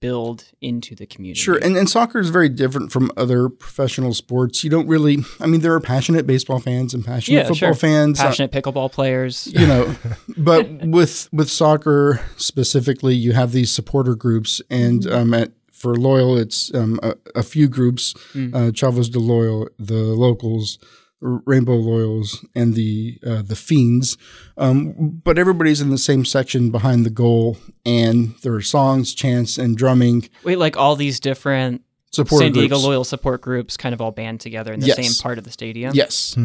[0.00, 1.40] build into the community.
[1.40, 4.62] Sure, and, and soccer is very different from other professional sports.
[4.62, 7.74] You don't really, I mean, there are passionate baseball fans and passionate yeah, football sure.
[7.74, 9.46] fans, uh, passionate pickleball players.
[9.48, 9.94] you know.
[10.36, 16.36] but with with soccer specifically, you have these supporter groups, and um, at for loyal,
[16.38, 20.78] it's um, a, a few groups: uh, Chavos de Loyal, the locals.
[21.22, 24.18] Rainbow Loyals and the uh, the Fiends,
[24.58, 29.56] um, but everybody's in the same section behind the goal, and there are songs, chants,
[29.56, 30.28] and drumming.
[30.44, 31.80] Wait, like all these different
[32.12, 32.84] Supporter San Diego groups.
[32.84, 34.96] loyal support groups kind of all band together in the Yes.
[34.96, 35.92] same part of the stadium.
[35.94, 36.36] Yes,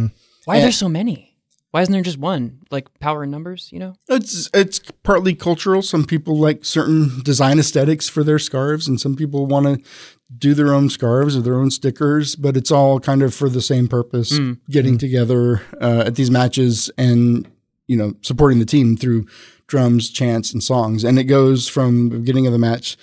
[0.46, 1.31] Why are there so many?
[1.72, 2.60] Why isn't there just one?
[2.70, 3.94] Like power in numbers, you know?
[4.10, 5.82] It's it's partly cultural.
[5.82, 9.90] Some people like certain design aesthetics for their scarves, and some people want to
[10.38, 12.36] do their own scarves or their own stickers.
[12.36, 14.38] But it's all kind of for the same purpose:
[14.70, 17.48] getting together uh, at these matches and
[17.88, 19.26] you know supporting the team through
[19.68, 21.06] drums, chants, and songs.
[21.06, 22.98] And it goes from the beginning of the match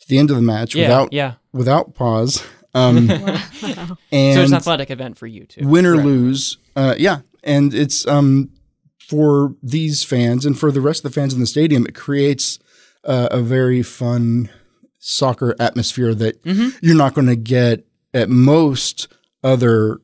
[0.00, 1.34] to the end of the match Yeah, without yeah.
[1.52, 2.42] without pause.
[2.76, 5.64] Um, So and it's an athletic event for you too.
[5.68, 6.04] win or Right.
[6.04, 6.58] lose.
[6.74, 8.50] Uh, yeah, and it's um,
[8.98, 12.58] for these fans and for the rest of the fans in the stadium, it creates
[13.04, 14.50] uh, a very fun
[14.98, 16.40] soccer atmosphere that
[16.82, 19.08] you're not going to get at most
[19.42, 19.98] other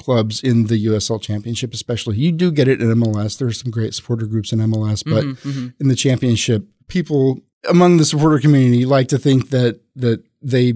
[0.00, 2.16] clubs in the USL Championship, especially.
[2.16, 3.38] You do get it in MLS.
[3.38, 5.24] There are some great supporter groups in MLS, but
[5.80, 10.74] in the championship, people among the supporter community like to think that that they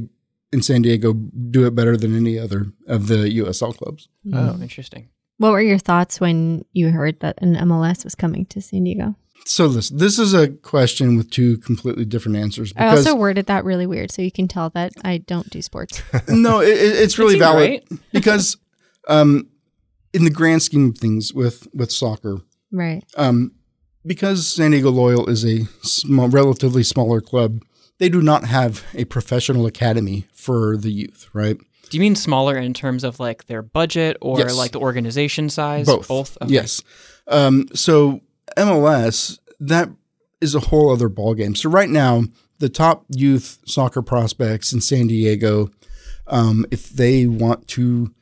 [0.53, 4.09] in San Diego do it better than any other of the USL clubs.
[4.33, 5.09] Oh, interesting.
[5.39, 9.15] What were your thoughts when you heard that an MLS was coming to San Diego?
[9.45, 13.47] So listen, this is a question with two completely different answers I because also worded
[13.47, 16.03] that really weird, so you can tell that I don't do sports.
[16.29, 18.01] no, it, it- it's really seemed valid right.
[18.13, 18.57] because
[19.09, 19.49] um,
[20.13, 22.39] in the grand scheme of things with with soccer,
[22.73, 23.05] right.
[23.17, 23.53] um,
[24.05, 27.63] because San Diego Loyal is a small, relatively smaller club
[27.99, 31.59] they do not have a professional academy for the youth, right?
[31.91, 34.57] Do you mean smaller in terms of like their budget or Yes.
[34.57, 35.87] like the organization size?
[35.87, 36.09] Both.
[36.09, 36.39] Both.
[36.43, 36.53] Okay.
[36.55, 36.83] Yes.
[37.27, 38.21] Um, so
[38.57, 39.91] MLS, that
[40.41, 41.57] is a whole other ballgame.
[41.57, 42.25] So right now,
[42.59, 45.71] the top youth soccer prospects in San Diego,
[46.27, 48.13] um, if they want to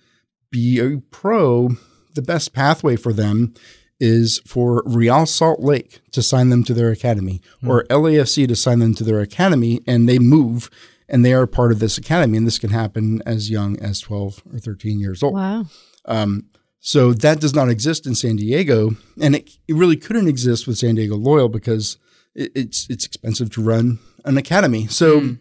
[0.50, 1.70] be a pro,
[2.14, 3.54] the best pathway for them
[3.98, 8.78] is for Real Salt Lake to sign them to their academy or LAFC to sign
[8.78, 10.68] them to their academy and they move
[11.09, 12.36] and they are part of this academy.
[12.38, 15.34] And this can happen as young as 12 or 13 years old.
[15.34, 15.66] Wow.
[16.04, 16.46] Um,
[16.80, 18.90] so that does not exist in San Diego,
[19.20, 21.98] and it, it really couldn't exist with San Diego Loyal because
[22.34, 24.86] it, it's it's expensive to run an academy.
[24.86, 25.36] So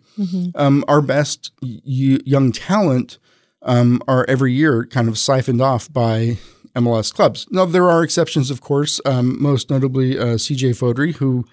[0.56, 3.20] um, our best y- y- young talent
[3.62, 6.38] um, are every year kind of siphoned off by
[6.76, 7.46] MLS clubs.
[7.52, 9.00] Now there are exceptions, of course.
[9.06, 11.46] Um, most notably, uh, CJ Fodrey, who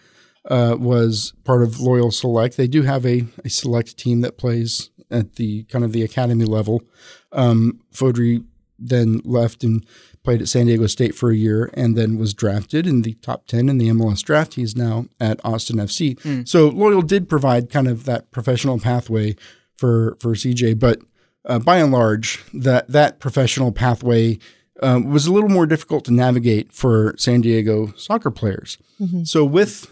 [0.49, 2.57] uh, was part of Loyal Select.
[2.57, 6.45] They do have a, a select team that plays at the kind of the academy
[6.45, 6.83] level.
[7.33, 8.45] Um, Fodrey
[8.79, 9.87] then left and
[10.25, 13.47] played at San Diego State for a year and then was drafted in the top
[13.47, 14.55] 10 in the MLS draft.
[14.55, 16.19] He's now at Austin FC.
[16.49, 19.37] So Loyal did provide kind of that professional pathway
[19.77, 21.01] for, for CJ, but
[21.45, 24.39] uh, by and large, that, that professional pathway
[24.81, 28.79] um, was a little more difficult to navigate for San Diego soccer players.
[29.25, 29.91] So with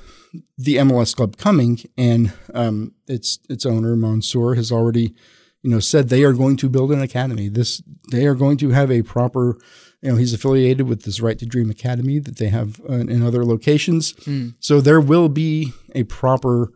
[0.56, 5.14] the MLS club coming and um, its its owner Mansour has already
[5.62, 7.48] you know said they are going to build an academy.
[7.48, 9.58] This they are going to have a proper
[10.02, 13.22] you know he's affiliated with this Right to Dream Academy that they have uh, in
[13.22, 14.14] other locations.
[14.60, 16.72] So there will be a proper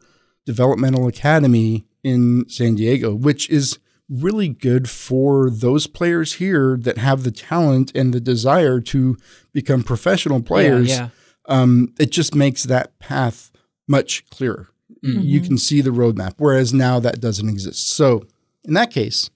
[0.46, 3.78] developmental academy in San Diego, which is
[4.10, 9.16] really good for those players here that have the talent and the desire to
[9.52, 11.08] become professional players Yeah.
[11.46, 13.50] Um, it just makes that path
[13.88, 14.68] much clearer.
[15.02, 17.88] You can see the roadmap, whereas now that doesn't exist.
[17.90, 18.24] So
[18.64, 19.28] in that case,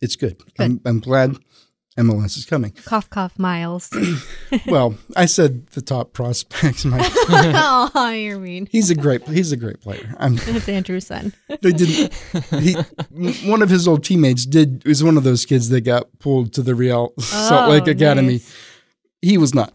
[0.00, 0.36] it's good.
[0.58, 1.36] I'm, I'm glad
[1.96, 2.72] MLS is coming.
[2.86, 3.88] Cough, cough, Miles.
[4.66, 6.84] well, I said the top prospects.
[6.84, 6.98] My,
[7.94, 8.66] oh, you're mean.
[8.72, 9.22] he's a great.
[9.28, 10.12] He's a great player.
[10.18, 11.34] I'm, It's Andrew's son.
[11.48, 12.12] they didn't.
[12.60, 12.74] He,
[13.48, 16.62] one of his old teammates did was one of those kids that got pulled to
[16.62, 18.32] the Real Salt Lake Oh, Academy.
[18.34, 18.56] nice.
[19.22, 19.72] He was not.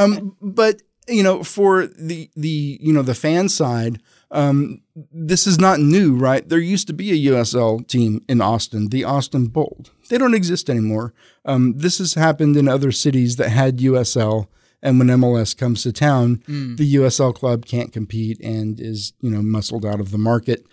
[0.00, 4.82] Um, but you know, for the the you know the fan side, um,
[5.12, 6.48] this is not new, right?
[6.48, 9.90] There used to be a USL team in Austin, the Austin Bold.
[10.08, 11.12] They don't exist anymore.
[11.44, 14.46] Um, this has happened in other cities that had USL,
[14.82, 16.42] and when MLS comes to town,
[16.76, 20.64] the USL club can't compete and is you know muscled out of the market.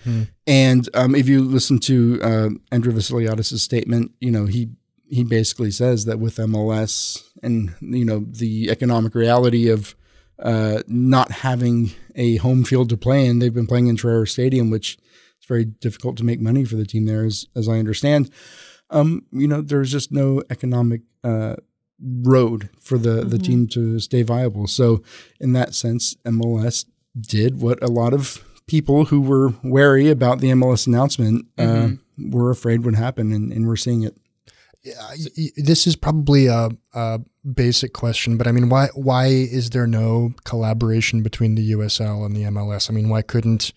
[0.46, 4.70] And um, if you listen to uh, Andrew Vassiliadis' statement, you know he
[5.10, 9.96] he basically says that with MLS and you know the economic reality of
[10.40, 14.70] uh, not having a home field to play in, they've been playing in Torero Stadium,
[14.70, 14.98] which
[15.40, 18.30] is very difficult to make money for the team there, as as I understand.
[18.90, 21.56] Um, you know, there's just no economic uh,
[22.02, 24.68] road for the the team to stay viable.
[24.68, 25.04] So,
[25.40, 26.86] in that sense, MLS
[27.20, 32.52] did what a lot of people who were wary about the MLS announcement uh, were
[32.52, 34.18] afraid would happen, and, and we're seeing it.
[34.86, 37.20] Y- y- this is probably a, a
[37.54, 42.36] basic question, but I mean, why why is there no collaboration between the USL and
[42.36, 42.90] the MLS?
[42.90, 43.72] I mean, why couldn't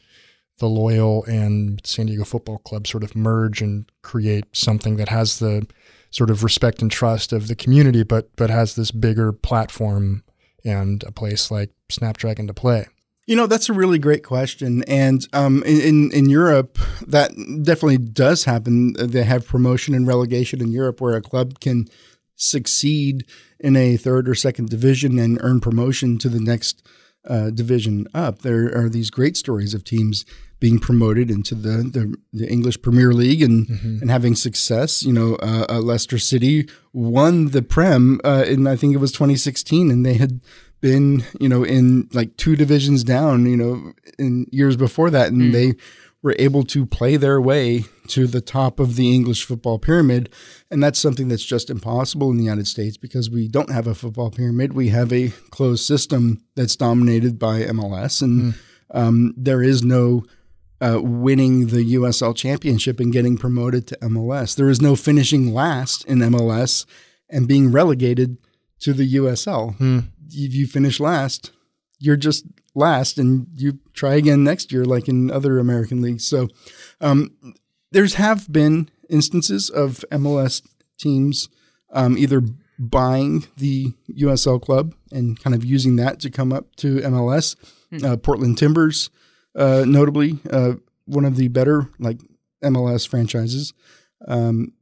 [0.59, 5.39] the Loyal and San Diego Football Club sort of merge and create something that has
[5.39, 5.67] the
[6.11, 10.23] sort of respect and trust of the community, but but has this bigger platform
[10.65, 12.87] and a place like Snapdragon to play?
[13.31, 14.83] You know, that's a really great question.
[14.89, 17.31] And um, in, in, Europe, that
[17.63, 18.95] definitely does happen.
[18.95, 21.87] They have promotion and relegation in Europe where a club can
[22.35, 23.25] succeed
[23.61, 26.85] in a third or second division and earn promotion to the next
[27.25, 28.41] uh, division up.
[28.41, 30.25] There are these great stories of teams
[30.59, 33.69] being promoted into the, the, the English Premier League and,
[34.03, 35.05] and having success.
[35.05, 39.13] You know, uh, uh, Leicester City won the Prem uh, in, I think it was
[39.13, 40.41] 2016, and they had
[40.81, 45.55] been, you know, in like two divisions down, you know, in years before that, and
[45.55, 45.75] they
[46.23, 50.29] were able to play their way to the top of the English football pyramid.
[50.71, 53.95] And that's something that's just impossible in the United States because we don't have a
[53.95, 54.75] football pyramid.
[54.75, 58.55] We have a closed system that's dominated by MLS, and
[58.91, 60.25] um, there is no
[60.81, 64.57] uh, winning the USL championship and getting promoted to MLS.
[64.57, 66.87] There is no finishing last in MLS
[67.29, 68.39] and being relegated
[68.81, 69.79] to the USL.
[70.33, 71.53] If you finish last,
[71.99, 76.27] you're just last and you try again next year, like in other American leagues.
[76.27, 76.49] So
[77.01, 77.37] um,
[77.93, 80.63] there's have been instances of MLS
[80.99, 81.49] teams
[81.93, 82.43] um, either
[82.79, 87.57] buying the USL club and kind of using that to come up to MLS.
[88.05, 89.11] Uh, Portland Timbers
[89.57, 90.75] uh, notably uh,
[91.07, 92.21] one of the better like
[92.63, 93.75] MLS franchises.
[94.29, 94.73] Um,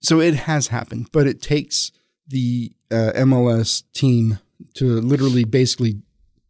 [0.00, 1.92] so it has happened, but it takes
[2.26, 4.38] the uh, MLS team
[4.74, 6.00] to literally basically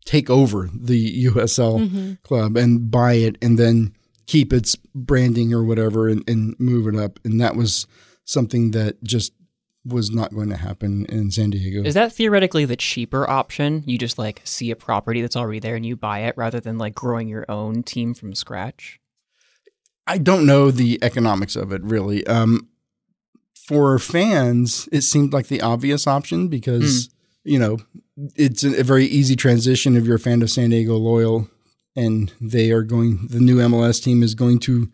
[0.05, 3.95] take over the USL club and buy it and then
[4.27, 7.19] keep its branding or whatever and, and move it up.
[7.25, 7.87] And that was
[8.25, 9.33] something that just
[9.85, 11.83] was not going to happen in San Diego.
[11.83, 13.83] Is that theoretically the cheaper option?
[13.87, 16.79] You just like see a property that's already there and you buy it rather than
[16.79, 19.01] like growing your own team from scratch?
[20.07, 22.27] I don't know the economics of it really.
[22.27, 22.69] Um,
[23.73, 27.09] for fans, it seemed like the obvious option because
[27.45, 27.79] you know
[28.37, 31.49] it's a, very easy transition if you're a fan of San Diego Loyal,
[31.97, 33.27] and they are going.
[33.29, 34.91] The new MLS team is going to,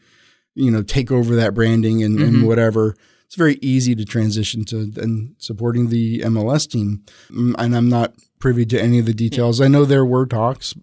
[0.55, 2.97] you know, take over that branding and, and whatever.
[3.27, 8.15] It's very easy to transition to and supporting the MLS team, Mm, and I'm not
[8.39, 9.61] privy to any of the details.
[9.61, 10.75] I know there were talks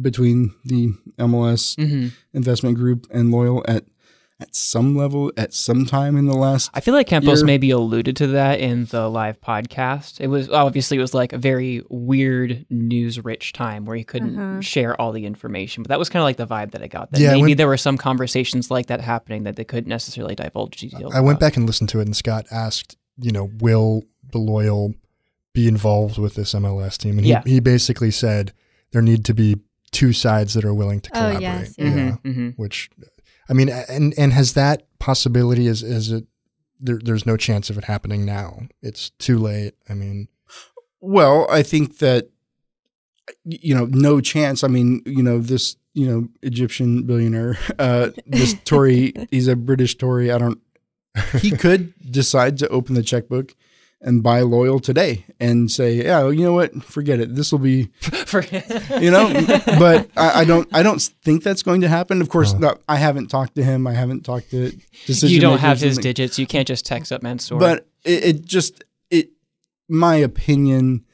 [0.00, 2.08] between the MLS Mm-hmm.
[2.34, 3.84] investment group and Loyal at
[4.42, 7.46] at some level at some time in the last I feel like Campos Year.
[7.46, 10.20] maybe alluded to that in the live podcast.
[10.20, 14.60] It was obviously it was like a very weird news rich time where he couldn't
[14.62, 15.82] share all the information.
[15.82, 17.10] But that was kind of like the vibe that I got.
[17.12, 20.34] That Yeah, maybe went- there were some conversations like that happening that they couldn't necessarily
[20.34, 21.14] divulge details.
[21.14, 24.94] I went back and listened to it, and Scott asked, you know, will the loyal
[25.54, 27.18] be involved with this MLS team?
[27.18, 27.42] And he, Yeah.
[27.44, 28.52] he basically said
[28.92, 29.56] there need to be
[29.90, 31.42] two sides that are willing to Oh, collaborate.
[31.42, 31.94] yes, yeah.
[31.94, 32.12] Yeah.
[32.32, 32.88] hmm Which,
[33.48, 35.66] I mean, and and has that possibility?
[35.66, 36.24] Is is it?
[36.80, 38.62] There, there's no chance of it happening now.
[38.82, 39.74] It's too late.
[39.88, 40.28] I mean,
[41.00, 42.30] Well, I think that
[43.44, 44.64] you know, no chance.
[44.64, 49.96] I mean, you know, this you know Egyptian billionaire, uh, this Tory, he's a British
[49.96, 50.30] Tory.
[50.30, 50.58] I don't.
[51.40, 53.54] He could decide to open the checkbook
[54.04, 57.34] and buy loyal today and say, yeah, you know what, forget it.
[57.36, 58.42] This will be, For-
[59.00, 59.32] you know.
[59.78, 60.68] but I, I don't.
[60.72, 62.20] I don't think that's going to happen.
[62.20, 63.86] Of course, no, I haven't talked to him.
[63.86, 64.72] I haven't talked to.
[65.06, 66.38] decision you don't have his and- digits.
[66.38, 67.58] You can't just text up Mansour.
[67.58, 69.30] but it, it just it
[69.88, 71.04] my opinion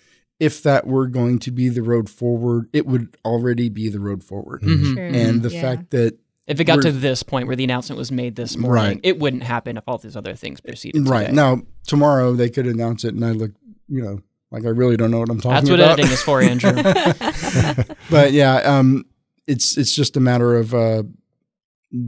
[0.40, 4.22] if that were going to be the road forward it would already be the road
[4.22, 4.94] forward Mhm.
[4.94, 5.02] True.
[5.04, 5.60] and the Yeah.
[5.60, 6.16] fact that
[6.48, 9.00] if it got to this point where the announcement was made this morning, Right.
[9.04, 11.08] it wouldn't happen if all these other things proceeded.
[11.08, 11.36] right today.
[11.36, 13.52] now tomorrow they could announce it and i look
[13.88, 14.18] you know
[14.50, 15.60] like i really don't know what i'm talking about.
[15.60, 17.94] That's what about editing is for, Andrew.
[18.10, 19.04] but yeah um
[19.46, 21.02] it's it's just a matter of uh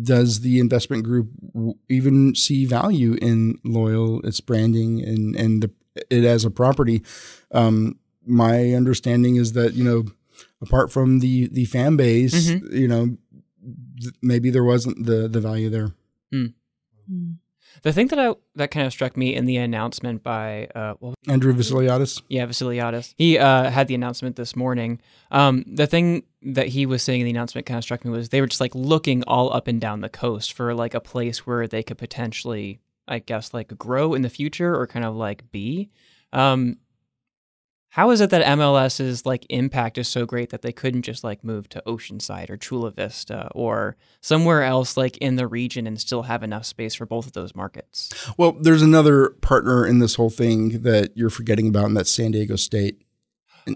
[0.02, 5.70] does the investment group w- even see value in loyal its branding and and the,
[6.10, 7.02] it as a property
[7.52, 10.04] um my understanding is that you know
[10.60, 12.76] apart from the the fan base Mm-hmm.
[12.76, 13.16] you know
[14.00, 15.92] th- maybe there wasn't the the value there
[17.82, 21.14] the thing that I that kind of struck me in the announcement by uh, well,
[21.28, 23.14] andrew vassiliadis Yeah, Vassiliadis.
[23.16, 25.00] He uh, had the announcement this morning.
[25.30, 28.28] Um, the thing that he was saying in the announcement kind of struck me was
[28.28, 31.46] they were just like looking all up and down the coast for like a place
[31.46, 35.50] where they could potentially, I guess, like grow in the future or kind of like
[35.50, 35.90] be.
[36.32, 36.78] Um,
[37.90, 41.42] how is it that MLS's like impact is so great that they couldn't just like
[41.42, 46.22] move to Oceanside or Chula Vista or somewhere else like in the region and still
[46.22, 48.10] have enough space for both of those markets?
[48.38, 52.30] well there's another partner in this whole thing that you're forgetting about and that's san
[52.30, 53.02] diego state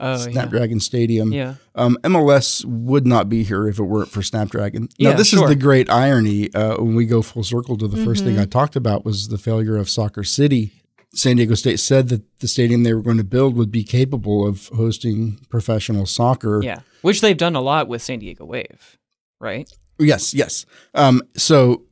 [0.01, 0.17] Oh, yeah.
[0.17, 1.55] snapdragon stadium Yeah.
[1.75, 4.89] Um, MLS would not be here if it weren't for Snapdragon.
[4.99, 5.43] Now, Yeah, this sure.
[5.45, 8.47] is the great irony uh, when we go full circle to the first thing I
[8.47, 10.73] talked about was the failure of Soccer City.
[11.15, 14.47] San Diego State said that the stadium they were going to build would be capable
[14.47, 16.61] of hosting professional soccer.
[16.63, 16.81] Yeah.
[17.03, 18.99] Which they've done a lot with San Diego Wave,
[19.41, 19.69] right?
[19.99, 20.67] Yes, yes.
[20.95, 21.83] Um, so,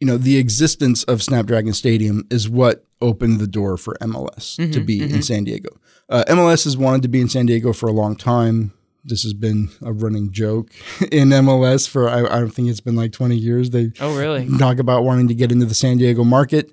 [0.00, 4.62] you know, the existence of Snapdragon Stadium is what opened the door for MLS to
[4.62, 5.68] Mm-hmm, be in San Diego.
[6.08, 8.72] Uh, MLS has wanted to be in San Diego for a long time.
[9.04, 10.70] This has been a running joke
[11.12, 13.70] in MLS for, I, I don't think it's been like 20 years.
[13.70, 14.48] They Oh, really?
[14.58, 16.70] talk about wanting to get into the San Diego market.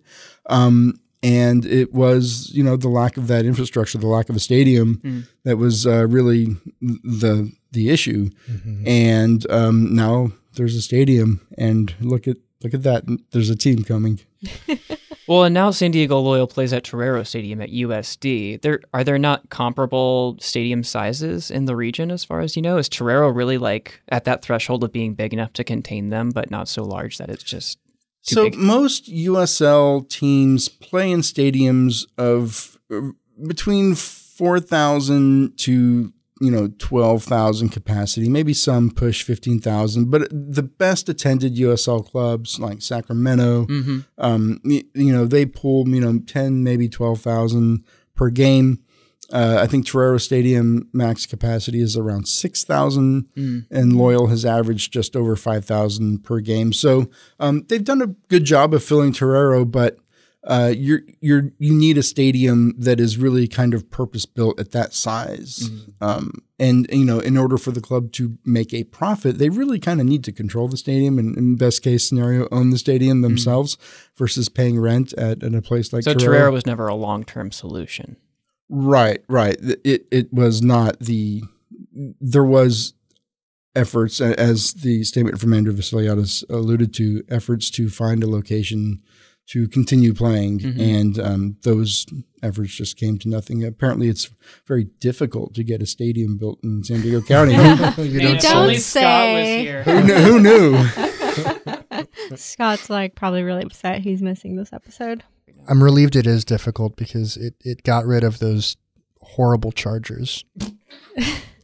[0.47, 0.93] Um,
[1.23, 5.01] and it was, you know, the lack of that infrastructure, the lack of a stadium
[5.03, 5.27] Mm.
[5.43, 8.29] that was uh, really the the issue.
[8.85, 13.03] And um, now there's a stadium, and look at look at that.
[13.31, 14.19] There's a team coming.
[15.27, 18.63] Well, and now San Diego Loyal plays at Torero Stadium at USD.
[18.63, 22.77] There are there not comparable stadium sizes in the region as far as you know?
[22.77, 26.49] Is Torero really like at that threshold of being big enough to contain them, but
[26.49, 27.88] not so large that it's just too
[28.21, 28.55] so big?
[28.57, 33.01] most USL teams play in stadiums of uh,
[33.47, 38.29] between four thousand to you know twelve thousand capacity.
[38.29, 44.05] Maybe some push fifteen thousand, but the best attended USL clubs like Sacramento, Mhm.
[44.17, 47.83] um, you know, they pull you know ten maybe twelve thousand
[48.15, 48.79] per game.
[49.31, 53.65] Uh, I think Torero Stadium max capacity is around 6,000, Mm.
[53.69, 56.73] and Loyal has averaged just over 5,000 per game.
[56.73, 57.09] So
[57.39, 59.97] um, they've done a good job of filling Torero, but
[60.45, 64.71] uh, you're you're you need a stadium that is really kind of purpose built at
[64.71, 65.69] that size.
[65.99, 69.79] Um, and you know, in order for the club to make a profit, they really
[69.79, 73.21] kind of need to control the stadium and, in best case scenario, own the stadium
[73.21, 73.77] themselves
[74.15, 76.13] versus paying rent at, at a place like So.
[76.13, 78.15] Torero was never a long term solution.
[78.69, 79.57] Right, right.
[79.83, 81.43] It it was not the
[82.21, 82.93] there was
[83.75, 89.01] efforts as the statement from Andrew Vassiliadis alluded to efforts to find a location
[89.47, 90.79] to continue playing Mhm.
[90.79, 92.05] and um, those
[92.43, 93.63] efforts just came to nothing.
[93.65, 94.29] Apparently it's
[94.67, 97.55] very difficult to get a stadium built in San Diego County.
[97.55, 97.61] who,
[98.03, 99.61] You You don't don't Only Scott was say.
[99.63, 99.83] here.
[99.85, 100.85] knew, who knew?
[102.37, 105.23] Scott's like probably really upset he's missing this episode.
[105.67, 108.77] I'm relieved it is difficult because it, it got rid of those
[109.21, 110.45] horrible Chargers.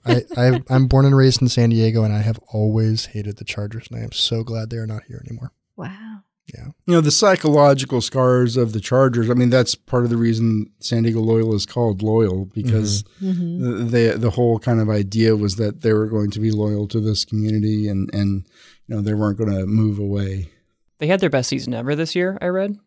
[0.06, 3.44] I, I I'm born and raised in San Diego, and I have always hated the
[3.46, 5.52] Chargers, and I am so glad they are not here anymore.
[5.76, 6.20] Wow.
[6.54, 9.32] Yeah, you know the psychological scars of the Chargers.
[9.32, 13.90] I mean, that's part of the reason San Diego Loyal is called loyal because Mm-hmm.
[13.90, 16.88] the, the the whole kind of idea was that they were going to be loyal
[16.90, 18.46] to this community and and
[18.86, 20.50] you know they weren't going to move away.
[21.00, 22.78] They had their best season ever this year, I read.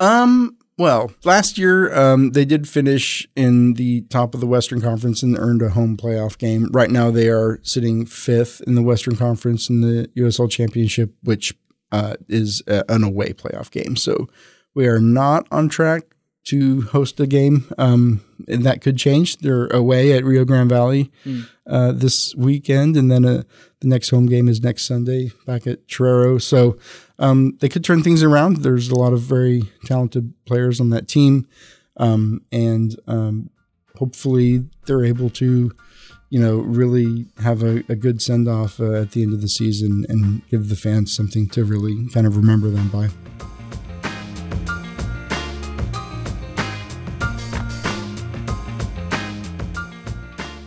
[0.00, 0.56] Um.
[0.76, 5.38] Well, last year um, they did finish in the top of the Western Conference and
[5.38, 6.68] earned a home playoff game.
[6.72, 11.54] Right now they are sitting fifth in the Western Conference in the USL Championship, which
[11.92, 13.94] uh, is a, an away playoff game.
[13.94, 14.28] So
[14.74, 16.13] we are not on track
[16.44, 19.38] to host a game, um, and that could change.
[19.38, 21.46] They're away at Rio Grande Valley Mm.
[21.66, 23.42] uh, this weekend, and then uh,
[23.80, 26.36] the next home game is next Sunday back at Torero.
[26.38, 26.76] So
[27.18, 28.58] um, they could turn things around.
[28.58, 31.46] There's a lot of very talented players on that team,
[31.96, 33.48] um, and um,
[33.96, 35.72] hopefully they're able to,
[36.28, 39.48] you know, really have a, a good send off uh, at the end of the
[39.48, 43.08] season and give the fans something to really kind of remember them by.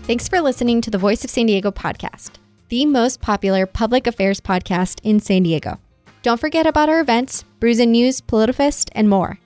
[0.07, 2.35] Thanks for listening to the Voice of San Diego podcast,
[2.69, 5.81] the most popular public affairs podcast in San Diego.
[6.21, 9.37] Don't forget about our events, Brews and News, PolitiFest, and more.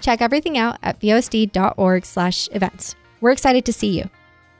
[0.00, 2.96] Check everything out at vosd.org slash events.
[3.20, 4.10] We're excited to see you.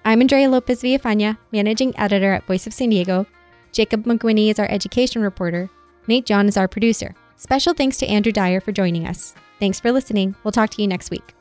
[0.05, 3.27] I'm Andrea Lopez Villafana, managing editor at Voice of San Diego.
[3.73, 5.69] Jacob McWhinney is our education reporter.
[6.07, 7.17] Nate John is our producer.
[7.35, 9.35] Special thanks to Andrew Dyer for joining us.
[9.59, 10.37] Thanks for listening.
[10.45, 11.35] We'll talk to you next week.